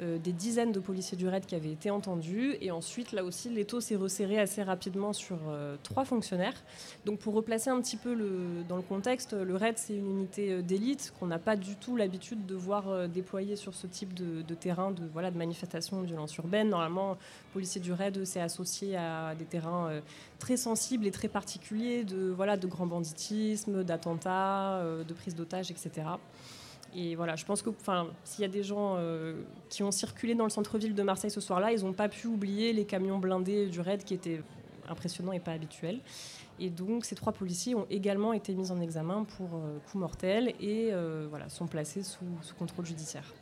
Euh, 0.00 0.16
des 0.18 0.32
dizaines 0.32 0.70
de 0.70 0.78
policiers 0.78 1.18
du 1.18 1.26
RAID 1.26 1.44
qui 1.44 1.56
avaient 1.56 1.72
été 1.72 1.90
entendus. 1.90 2.56
Et 2.60 2.70
ensuite, 2.70 3.10
là 3.10 3.24
aussi, 3.24 3.48
l'étau 3.48 3.80
s'est 3.80 3.96
resserré 3.96 4.38
assez 4.38 4.62
rapidement 4.62 5.12
sur 5.12 5.38
euh, 5.48 5.76
trois 5.82 6.04
fonctionnaires. 6.04 6.54
Donc, 7.04 7.18
pour 7.18 7.34
replacer 7.34 7.70
un 7.70 7.80
petit 7.80 7.96
peu 7.96 8.16
dans 8.68 8.76
le 8.76 8.82
contexte, 8.82 9.32
le 9.32 9.56
RAID, 9.56 9.76
c'est 9.76 9.96
une 9.96 10.08
unité 10.08 10.52
euh, 10.52 10.62
d'élite 10.62 11.12
qu'on 11.18 11.26
n'a 11.26 11.40
pas 11.40 11.56
du 11.56 11.74
tout 11.74 11.96
l'habitude 11.96 12.46
de 12.46 12.54
voir 12.54 13.08
déployer 13.08 13.56
sur 13.56 13.74
ce 13.74 13.88
type 13.88 14.14
de, 14.14 14.54
terrain 14.54 14.92
de, 14.92 15.02
voilà, 15.12 15.32
de 15.32 15.38
manifestation 15.38 16.00
de 16.00 16.06
violence 16.06 16.36
urbaine. 16.36 16.68
Normalement, 16.68 17.16
policiers 17.52 17.80
du 17.80 17.92
RAID, 17.92 18.24
c'est 18.24 18.40
associé 18.40 18.96
à 18.96 19.34
des 19.34 19.46
terrains 19.46 20.00
très 20.38 20.56
sensibles 20.56 21.06
et 21.06 21.10
très 21.10 21.28
particuliers 21.28 22.04
de, 22.04 22.28
voilà, 22.28 22.56
de 22.56 22.66
grand 22.66 22.86
banditisme, 22.86 23.82
d'attentats, 23.82 24.82
de 25.06 25.14
prise 25.14 25.34
d'otages, 25.34 25.70
etc. 25.70 26.02
Et 26.94 27.16
voilà, 27.16 27.36
je 27.36 27.44
pense 27.44 27.62
que 27.62 27.70
s'il 28.24 28.42
y 28.42 28.44
a 28.44 28.48
des 28.48 28.62
gens 28.62 28.94
euh, 28.96 29.42
qui 29.68 29.82
ont 29.82 29.90
circulé 29.90 30.34
dans 30.34 30.44
le 30.44 30.50
centre-ville 30.50 30.94
de 30.94 31.02
Marseille 31.02 31.30
ce 31.30 31.40
soir-là, 31.40 31.72
ils 31.72 31.84
n'ont 31.84 31.92
pas 31.92 32.08
pu 32.08 32.26
oublier 32.26 32.72
les 32.72 32.84
camions 32.84 33.18
blindés 33.18 33.66
du 33.66 33.80
raid 33.80 34.04
qui 34.04 34.14
étaient 34.14 34.40
impressionnants 34.88 35.32
et 35.32 35.40
pas 35.40 35.52
habituels. 35.52 36.00
Et 36.58 36.70
donc 36.70 37.04
ces 37.04 37.14
trois 37.14 37.32
policiers 37.32 37.74
ont 37.74 37.86
également 37.90 38.32
été 38.32 38.54
mis 38.54 38.70
en 38.70 38.80
examen 38.80 39.24
pour 39.36 39.48
euh, 39.54 39.78
coup 39.90 39.98
mortel 39.98 40.54
et 40.60 40.88
euh, 40.92 41.26
voilà, 41.28 41.48
sont 41.48 41.66
placés 41.66 42.02
sous, 42.02 42.24
sous 42.40 42.54
contrôle 42.54 42.86
judiciaire. 42.86 43.34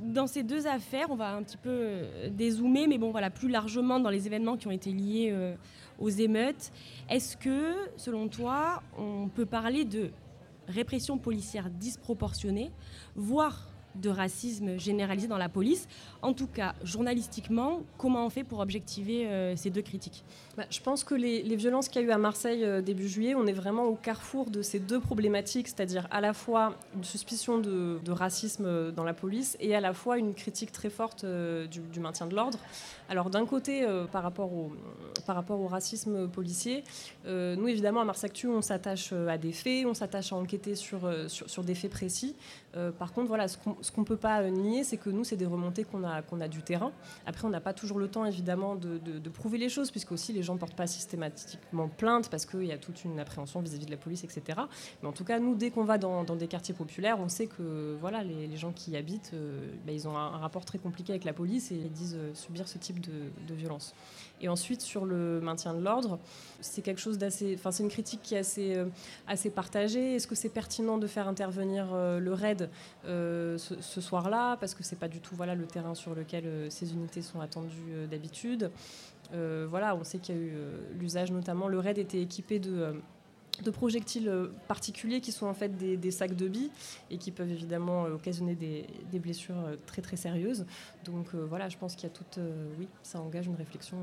dans 0.00 0.28
ces 0.28 0.44
deux 0.44 0.66
affaires, 0.66 1.10
on 1.10 1.16
va 1.16 1.34
un 1.34 1.42
petit 1.42 1.58
peu 1.58 2.04
dézoomer, 2.30 2.86
mais 2.86 2.96
bon, 2.96 3.10
voilà, 3.10 3.28
plus 3.28 3.48
largement 3.48 3.98
dans 3.98 4.08
les 4.08 4.26
événements 4.26 4.56
qui 4.56 4.68
ont 4.68 4.70
été 4.70 4.92
liés 4.92 5.34
aux 5.98 6.08
émeutes. 6.08 6.72
Est-ce 7.10 7.36
que, 7.36 7.74
selon 7.96 8.28
toi, 8.28 8.82
on 8.96 9.28
peut 9.28 9.44
parler 9.44 9.84
de 9.84 10.10
répression 10.70 11.18
policière 11.18 11.68
disproportionnée, 11.70 12.70
voire 13.16 13.68
de 13.94 14.10
racisme 14.10 14.78
généralisé 14.78 15.28
dans 15.28 15.38
la 15.38 15.48
police. 15.48 15.88
En 16.22 16.32
tout 16.32 16.46
cas, 16.46 16.74
journalistiquement, 16.84 17.80
comment 17.98 18.26
on 18.26 18.30
fait 18.30 18.44
pour 18.44 18.60
objectiver 18.60 19.26
euh, 19.26 19.56
ces 19.56 19.70
deux 19.70 19.82
critiques? 19.82 20.24
Bah, 20.56 20.64
Je 20.70 20.80
pense 20.80 21.04
que 21.04 21.14
les, 21.14 21.56
violences 21.56 21.88
qu'il 21.88 22.02
y 22.02 22.04
a 22.04 22.08
eu 22.08 22.10
à 22.10 22.18
Marseille 22.18 22.64
euh, 22.64 22.82
début 22.82 23.08
juillet, 23.08 23.34
on 23.34 23.46
est 23.46 23.52
vraiment 23.52 23.84
au 23.84 23.94
carrefour 23.94 24.50
de 24.50 24.62
ces 24.62 24.78
deux 24.78 25.00
problématiques, 25.00 25.68
c'est-à-dire 25.68 26.06
à 26.10 26.20
la 26.20 26.32
fois 26.32 26.74
une 26.94 27.04
suspicion 27.04 27.58
de, 27.58 28.10
racisme 28.10 28.64
euh, 28.66 28.90
dans 28.90 29.04
la 29.04 29.14
police 29.14 29.56
et 29.60 29.74
à 29.74 29.80
la 29.80 29.92
fois 29.92 30.18
une 30.18 30.34
critique 30.34 30.72
très 30.72 30.90
forte 30.90 31.24
du, 31.24 32.00
maintien 32.00 32.26
de 32.26 32.34
l'ordre. 32.34 32.58
Alors 33.08 33.30
d'un 33.30 33.46
côté, 33.46 33.86
par, 34.12 34.22
rapport 34.22 34.52
au, 34.52 34.72
par 35.26 35.36
rapport 35.36 35.60
au 35.60 35.66
racisme 35.66 36.28
policier, 36.28 36.84
nous 37.26 37.68
évidemment 37.68 38.00
à 38.00 38.04
Mars 38.04 38.22
Actu, 38.24 38.46
on 38.46 38.62
s'attache 38.62 39.12
à 39.12 39.36
des 39.36 39.52
faits, 39.52 39.84
on 39.86 39.94
s'attache 39.94 40.32
à 40.32 40.36
enquêter 40.36 40.74
sur, 40.74 41.00
sur, 41.28 41.48
sur, 41.50 41.64
des 41.64 41.74
faits 41.74 41.90
précis. 41.90 42.36
par 42.98 43.12
contre, 43.12 43.28
voilà, 43.28 43.48
ce 43.48 43.58
qu'on 43.58 43.76
ce 43.80 43.90
qu'on 43.92 44.02
ne 44.02 44.06
peut 44.06 44.16
pas 44.16 44.42
euh, 44.42 44.50
nier, 44.50 44.84
c'est 44.84 44.96
que 44.96 45.10
nous, 45.10 45.24
c'est 45.24 45.36
des 45.36 45.46
remontées 45.46 45.84
qu'on 45.84 46.04
a, 46.04 46.22
qu'on 46.22 46.40
a 46.40 46.48
du 46.48 46.62
terrain. 46.62 46.92
Après, 47.26 47.46
on 47.46 47.50
n'a 47.50 47.60
pas 47.60 47.72
toujours 47.72 47.98
le 47.98 48.08
temps, 48.08 48.24
évidemment, 48.24 48.76
de, 48.76 48.98
prouver 49.30 49.58
les 49.58 49.68
choses, 49.68 49.90
puisque 49.90 50.12
aussi 50.12 50.32
les 50.32 50.42
gens 50.42 50.54
ne 50.54 50.58
portent 50.58 50.74
pas 50.74 50.86
systématiquement 50.86 51.88
plainte, 51.88 52.28
parce 52.30 52.46
qu'il 52.46 52.64
y 52.64 52.72
a 52.72 52.78
toute 52.78 53.04
une 53.04 53.18
appréhension 53.20 53.60
vis-à-vis 53.60 53.86
de 53.86 53.90
la 53.90 53.96
police, 53.96 54.24
etc. 54.24 54.60
Mais 55.02 55.08
en 55.08 55.12
tout 55.12 55.24
cas, 55.24 55.38
nous, 55.38 55.54
dès 55.54 55.70
qu'on 55.70 55.84
va 55.84 55.98
dans, 55.98 56.24
des 56.24 56.48
quartiers 56.48 56.74
populaires, 56.74 57.18
on 57.20 57.28
sait 57.28 57.46
que 57.46 57.96
voilà, 58.00 58.22
les, 58.24 58.56
gens 58.56 58.72
qui 58.72 58.90
y 58.90 58.96
habitent, 58.96 59.30
euh, 59.34 59.72
bah, 59.86 59.92
ils 59.92 60.08
ont 60.08 60.16
un, 60.16 60.38
rapport 60.38 60.64
très 60.64 60.78
compliqué 60.78 61.12
avec 61.12 61.24
la 61.24 61.32
police 61.32 61.70
et 61.70 61.76
ils 61.76 61.92
disent 61.92 62.16
euh, 62.18 62.34
subir 62.34 62.68
ce 62.68 62.78
type 62.78 63.00
de, 63.00 63.30
de 63.46 63.54
violence. 63.54 63.94
Et 64.40 64.48
ensuite, 64.48 64.80
sur 64.80 65.04
le 65.04 65.40
maintien 65.40 65.74
de 65.74 65.82
l'ordre, 65.82 66.18
c'est 66.60 66.82
quelque 66.82 67.00
chose 67.00 67.18
d'assez. 67.18 67.54
Enfin, 67.58 67.70
c'est 67.70 67.82
une 67.82 67.90
critique 67.90 68.20
qui 68.22 68.34
est 68.34 68.38
assez, 68.38 68.74
euh, 68.74 68.86
assez 69.26 69.50
partagée. 69.50 70.14
Est-ce 70.14 70.26
que 70.26 70.34
c'est 70.34 70.48
pertinent 70.48 70.98
de 70.98 71.06
faire 71.06 71.28
intervenir 71.28 71.88
euh, 71.92 72.18
le 72.18 72.32
RAID 72.32 72.70
euh, 73.04 73.58
ce, 73.58 74.00
soir-là? 74.00 74.56
Parce 74.56 74.74
que 74.74 74.82
c'est 74.82 74.98
pas 74.98 75.08
du 75.08 75.20
tout 75.20 75.34
voilà, 75.36 75.54
le 75.54 75.66
terrain 75.66 75.94
sur 75.94 76.14
lequel 76.14 76.70
ces 76.70 76.92
unités 76.92 77.22
sont 77.22 77.40
attendues 77.40 78.06
d'habitude. 78.10 78.70
voilà, 79.32 79.94
on 79.94 80.04
sait 80.04 80.18
qu'il 80.18 80.34
y 80.34 80.38
a 80.38 80.40
eu 80.40 80.52
l'usage, 80.98 81.30
notamment. 81.30 81.68
Le 81.68 81.78
RAID 81.78 81.98
était 81.98 82.20
équipé 82.20 82.58
de 82.58 82.94
de 83.64 83.70
projectiles 83.70 84.32
particuliers 84.68 85.20
qui 85.20 85.32
sont 85.32 85.46
en 85.46 85.52
fait 85.52 85.76
des, 85.76 86.10
sacs 86.10 86.34
de 86.34 86.48
billes 86.48 86.70
et 87.10 87.18
qui 87.18 87.30
peuvent 87.30 87.50
évidemment 87.50 88.04
occasionner 88.04 88.54
des, 88.54 89.18
blessures 89.18 89.76
très 89.84 90.00
très 90.00 90.16
sérieuses. 90.16 90.64
Donc 91.04 91.34
voilà, 91.34 91.68
je 91.68 91.76
pense 91.76 91.94
qu'il 91.94 92.04
y 92.04 92.06
a 92.06 92.14
toute, 92.14 92.38
oui, 92.78 92.88
ça 93.02 93.20
engage 93.20 93.48
une 93.48 93.56
réflexion 93.56 93.98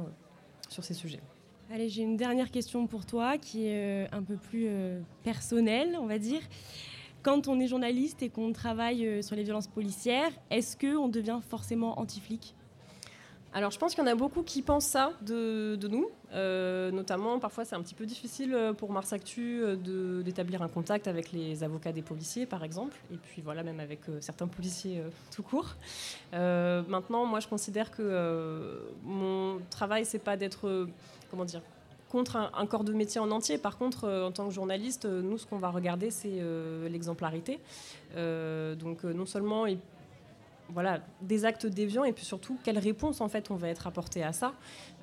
sur 0.70 0.84
ces 0.84 0.94
sujets. 0.94 1.22
Allez, 1.70 1.90
j'ai 1.90 2.04
une 2.04 2.16
dernière 2.16 2.50
question 2.50 2.88
pour 2.88 3.06
toi 3.06 3.38
qui 3.38 3.68
est 3.68 4.06
euh, 4.06 4.08
un 4.14 4.24
peu 4.24 4.38
plus 4.38 4.68
euh, 4.68 5.02
personnelle, 5.24 5.98
on 6.00 6.06
va 6.06 6.18
dire. 6.18 6.42
Quand 7.24 7.50
on 7.50 7.60
est 7.60 7.68
journaliste 7.68 8.24
et 8.24 8.30
qu'on 8.30 8.54
travaille 8.54 9.06
euh, 9.06 9.22
sur 9.22 9.36
les 9.36 9.44
violences 9.44 9.68
policières, 9.68 10.32
est-ce 10.50 10.78
qu'on 10.78 11.10
devient 11.10 11.40
forcément 11.50 12.00
anti-flic? 12.00 12.56
Alors 13.54 13.72
je 13.72 13.80
pense 13.80 13.96
qu'il 13.96 14.04
y 14.04 14.08
en 14.08 14.12
a 14.12 14.16
beaucoup 14.16 14.44
qui 14.44 14.62
pensent 14.62 14.86
ça 14.86 15.14
de, 15.22 15.78
nous, 15.88 16.10
notamment 16.96 17.40
parfois 17.40 17.66
c'est 17.66 17.76
un 17.76 17.82
petit 17.82 17.96
peu 17.96 18.06
difficile 18.06 18.56
pour 18.78 18.92
Mars 18.92 19.14
Actu 19.14 19.64
d'établir 20.24 20.62
un 20.62 20.68
contact 20.68 21.08
avec 21.08 21.32
les 21.32 21.64
avocats 21.64 21.92
des 21.92 22.02
policiers 22.02 22.46
par 22.46 22.64
exemple, 22.64 22.96
et 23.12 23.18
puis 23.18 23.42
voilà 23.42 23.64
même 23.64 23.80
avec 23.80 24.02
certains 24.20 24.48
policiers 24.48 25.02
tout 25.36 25.44
court. 25.44 25.76
maintenant 26.34 27.26
moi 27.26 27.40
je 27.40 27.48
considère 27.48 27.90
que 27.92 28.82
mon 29.04 29.60
travail 29.70 30.06
c'est 30.06 30.20
pas 30.20 30.38
d'être 30.38 30.88
comment 31.32 31.46
dire, 31.46 31.62
contre 32.10 32.38
un, 32.38 32.66
corps 32.66 32.84
de 32.84 32.94
métier 32.94 33.20
en 33.20 33.32
entier. 33.32 33.58
Par 33.58 33.78
contre, 33.78 34.06
euh, 34.06 34.28
en 34.28 34.32
tant 34.32 34.48
que 34.48 34.54
journaliste, 34.54 35.06
euh, 35.06 35.22
nous, 35.22 35.38
ce 35.38 35.46
qu'on 35.46 35.58
va 35.58 35.70
regarder, 35.70 36.10
c'est 36.10 36.40
euh, 36.40 36.88
l'exemplarité. 36.90 37.60
donc, 38.16 39.04
non 39.04 39.26
seulement 39.26 39.66
voilà, 40.70 41.02
des 41.22 41.46
actes 41.46 41.66
déviants 41.66 42.04
et 42.04 42.14
puis 42.14 42.26
surtout 42.26 42.58
quelle 42.64 42.80
réponse 42.80 43.22
en 43.22 43.30
fait 43.30 43.52
on 43.52 43.56
va 43.56 43.70
être 43.70 43.88
apporté 43.88 44.24
à 44.24 44.34
ça. 44.34 44.54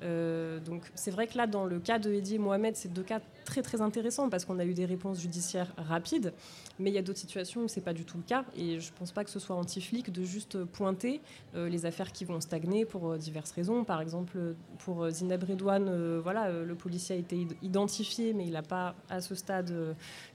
donc 0.01 0.83
c'est 0.93 1.11
vrai 1.11 1.27
que 1.27 1.37
là 1.37 1.47
dans 1.47 1.65
le 1.65 1.79
cas 1.79 1.99
de 1.99 2.11
Eddie 2.13 2.35
et 2.35 2.39
Mohamed 2.39 2.75
c'est 2.75 2.93
deux 2.93 3.03
cas 3.03 3.19
très 3.45 3.61
très 3.61 3.81
intéressants 3.81 4.29
parce 4.29 4.45
qu'on 4.45 4.59
a 4.59 4.65
eu 4.65 4.73
des 4.73 4.85
réponses 4.85 5.19
judiciaires 5.21 5.73
rapides 5.77 6.33
mais 6.79 6.89
il 6.89 6.93
y 6.93 6.97
a 6.97 7.01
d'autres 7.01 7.19
situations 7.19 7.61
où 7.61 7.67
c'est 7.67 7.81
pas 7.81 7.93
du 7.93 8.05
tout 8.05 8.17
le 8.17 8.23
cas. 8.23 8.45
Et 8.55 8.79
je 8.79 8.91
pense 8.93 9.11
pas 9.11 9.23
que 9.23 9.29
ce 9.29 9.39
soit 9.39 9.55
anti-flic 9.55 10.11
de 10.11 10.23
juste 10.23 10.63
pointer 10.65 11.21
euh, 11.55 11.69
les 11.69 11.85
affaires 11.85 12.11
qui 12.11 12.25
vont 12.25 12.41
stagner 12.41 12.85
pour 12.85 13.11
euh, 13.11 13.17
diverses 13.17 13.51
raisons. 13.51 13.83
Par 13.83 14.01
exemple, 14.01 14.55
pour 14.79 15.03
euh, 15.03 15.09
Zineb 15.09 15.43
Redouane, 15.43 16.19
voilà, 16.19 16.51
le 16.51 16.75
policier 16.75 17.15
a 17.15 17.19
été 17.19 17.47
identifié, 17.61 18.33
mais 18.33 18.45
il 18.45 18.51
n'a 18.51 18.61
pas 18.61 18.95
à 19.09 19.21
ce 19.21 19.35
stade 19.35 19.73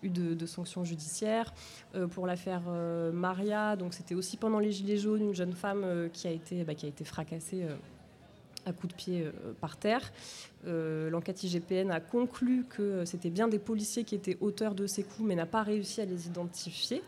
eu 0.03 0.09
de, 0.09 0.47
sanctions 0.47 0.85
judiciaires. 0.85 1.53
pour 2.13 2.27
l'affaire 2.27 2.63
Maria, 3.13 3.77
donc 3.77 3.95
c'était 3.95 4.15
aussi 4.15 4.37
pendant 4.37 4.59
les 4.59 4.73
Gilets 4.73 4.97
jaunes, 4.97 5.20
une 5.21 5.35
jeune 5.35 5.53
femme 5.53 6.09
qui 6.13 6.27
a 6.27 6.31
été, 6.31 6.65
bah, 6.65 6.75
qui 6.75 6.87
a 6.87 6.89
été 6.89 7.05
fracassée 7.05 7.65
à 8.67 8.73
coups 8.73 8.93
de 8.93 8.97
pied 8.97 9.27
par 9.61 9.77
terre. 9.77 10.13
Euh, 10.67 11.09
l'enquête 11.09 11.43
IGPN 11.43 11.91
a 11.91 12.01
conclu 12.01 12.65
que 12.69 13.05
c'était 13.07 13.31
bien 13.31 13.49
des 13.49 13.59
policiers 13.59 14.05
qui 14.05 14.15
étaient 14.15 14.37
auteurs 14.41 14.75
de 14.75 14.87
ces 14.87 15.03
coups, 15.03 15.27
mais 15.27 15.35
n'a 15.35 15.47
pas 15.47 15.63
réussi 15.63 16.01
à 16.01 16.05
les 16.05 16.27
identifier. 16.27 17.03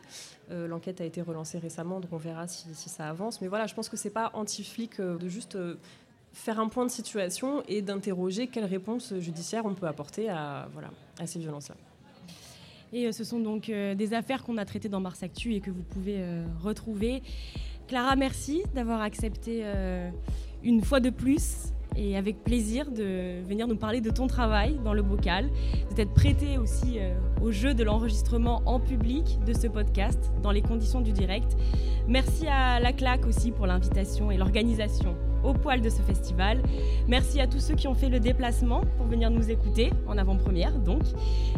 Euh, 0.50 0.66
l'enquête 0.66 1.00
a 1.00 1.04
été 1.04 1.20
relancée 1.20 1.58
récemment, 1.58 2.00
donc 2.00 2.12
on 2.12 2.16
verra 2.16 2.48
si, 2.48 2.66
ça 2.74 3.08
avance. 3.08 3.40
Mais 3.40 3.48
voilà, 3.48 3.66
je 3.66 3.74
pense 3.74 3.88
que 3.88 3.96
c'est 3.96 4.10
pas 4.10 4.30
anti-flic 4.34 5.00
euh, 5.00 5.18
de 5.18 5.28
juste 5.28 5.58
faire 6.32 6.58
un 6.60 6.68
point 6.68 6.86
de 6.86 6.90
situation 6.90 7.62
et 7.68 7.82
d'interroger 7.82 8.46
quelle 8.46 8.64
réponse 8.64 9.12
judiciaire 9.18 9.66
on 9.66 9.74
peut 9.74 9.86
apporter 9.86 10.30
à, 10.30 10.66
voilà, 10.72 10.90
à 11.18 11.26
ces 11.26 11.38
violences-là. 11.38 11.76
Et 12.94 13.10
ce 13.12 13.24
sont 13.24 13.40
donc 13.40 13.70
des 13.70 14.14
affaires 14.14 14.42
qu'on 14.42 14.58
a 14.58 14.66
traitées 14.66 14.90
dans 14.90 15.00
Mars 15.00 15.22
Actu 15.22 15.54
et 15.54 15.60
que 15.60 15.70
vous 15.70 15.82
pouvez 15.82 16.22
retrouver. 16.62 17.22
Clara, 17.92 18.16
merci 18.16 18.62
d'avoir 18.74 19.02
accepté 19.02 19.66
une 20.64 20.82
fois 20.82 20.98
de 20.98 21.10
plus 21.10 21.74
et 21.94 22.16
avec 22.16 22.42
plaisir 22.42 22.90
de 22.90 23.42
venir 23.46 23.68
nous 23.68 23.76
parler 23.76 24.00
de 24.00 24.08
ton 24.08 24.28
travail 24.28 24.78
dans 24.82 24.94
le 24.94 25.02
bocal, 25.02 25.50
de 25.90 25.94
t'être 25.94 26.14
prêté 26.14 26.56
aussi 26.56 26.98
euh, 26.98 27.14
au 27.42 27.50
jeu 27.50 27.74
de 27.74 27.84
l'enregistrement 27.84 28.62
en 28.64 28.80
public 28.80 29.38
de 29.46 29.52
ce 29.52 29.66
podcast 29.66 30.32
dans 30.42 30.52
les 30.52 30.62
conditions 30.62 31.02
du 31.02 31.12
direct. 31.12 31.54
Merci 32.08 32.46
à 32.46 32.80
La 32.80 32.94
Claque 32.94 33.26
aussi 33.26 33.50
pour 33.50 33.66
l'invitation 33.66 34.30
et 34.30 34.38
l'organisation 34.38 35.14
au 35.44 35.52
poil 35.54 35.80
de 35.80 35.88
ce 35.88 36.02
festival. 36.02 36.62
Merci 37.08 37.40
à 37.40 37.46
tous 37.46 37.60
ceux 37.60 37.74
qui 37.74 37.88
ont 37.88 37.94
fait 37.94 38.08
le 38.08 38.20
déplacement 38.20 38.82
pour 38.96 39.06
venir 39.06 39.30
nous 39.30 39.50
écouter 39.50 39.90
en 40.06 40.18
avant-première 40.18 40.72
donc. 40.78 41.02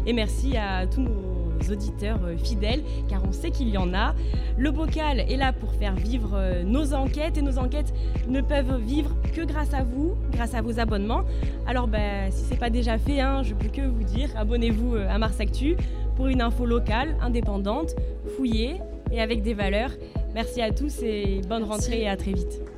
Et 0.07 0.13
merci 0.13 0.57
à 0.57 0.87
tous 0.87 1.01
nos 1.01 1.73
auditeurs 1.73 2.21
euh, 2.25 2.37
fidèles 2.37 2.83
car 3.09 3.23
on 3.27 3.33
sait 3.33 3.51
qu'il 3.51 3.69
y 3.69 3.79
en 3.79 3.95
a. 3.95 4.15
Le 4.59 4.71
bocal 4.71 5.21
est 5.21 5.37
là 5.37 5.53
pour 5.53 5.73
faire 5.75 5.95
vivre 5.95 6.33
euh, 6.35 6.63
nos 6.63 6.95
enquêtes 6.95 7.39
et 7.39 7.43
nos 7.43 7.59
enquêtes 7.59 7.93
ne 8.29 8.41
peuvent 8.41 8.81
vivre 8.81 9.11
que 9.35 9.43
grâce 9.43 9.75
à 9.75 9.83
vous, 9.83 10.15
grâce 10.31 10.55
à 10.55 10.63
vos 10.63 10.79
abonnements. 10.79 11.23
Alors 11.67 11.87
ben, 11.87 12.31
si 12.31 12.45
c'est 12.45 12.59
pas 12.59 12.71
déjà 12.71 12.99
fait, 12.99 13.21
hein, 13.21 13.43
je 13.43 13.55
peux 13.55 13.69
que 13.69 13.83
vous 13.83 14.05
dire 14.05 14.31
abonnez-vous 14.37 14.97
euh, 14.97 15.09
à 15.09 15.19
Mars 15.19 15.41
Actu 15.41 15.77
pour 16.17 16.29
une 16.29 16.43
info 16.43 16.65
locale, 16.65 17.17
indépendante, 17.21 17.95
fouillée 18.37 18.81
et 19.11 19.21
avec 19.21 19.43
des 19.43 19.55
valeurs. 19.55 19.91
Merci 20.35 20.61
à 20.61 20.71
tous 20.71 21.03
et 21.03 21.41
bonne 21.49 21.65
rentrée 21.65 22.03
et 22.03 22.09
à 22.09 22.17
très 22.17 22.33
vite. 22.33 22.74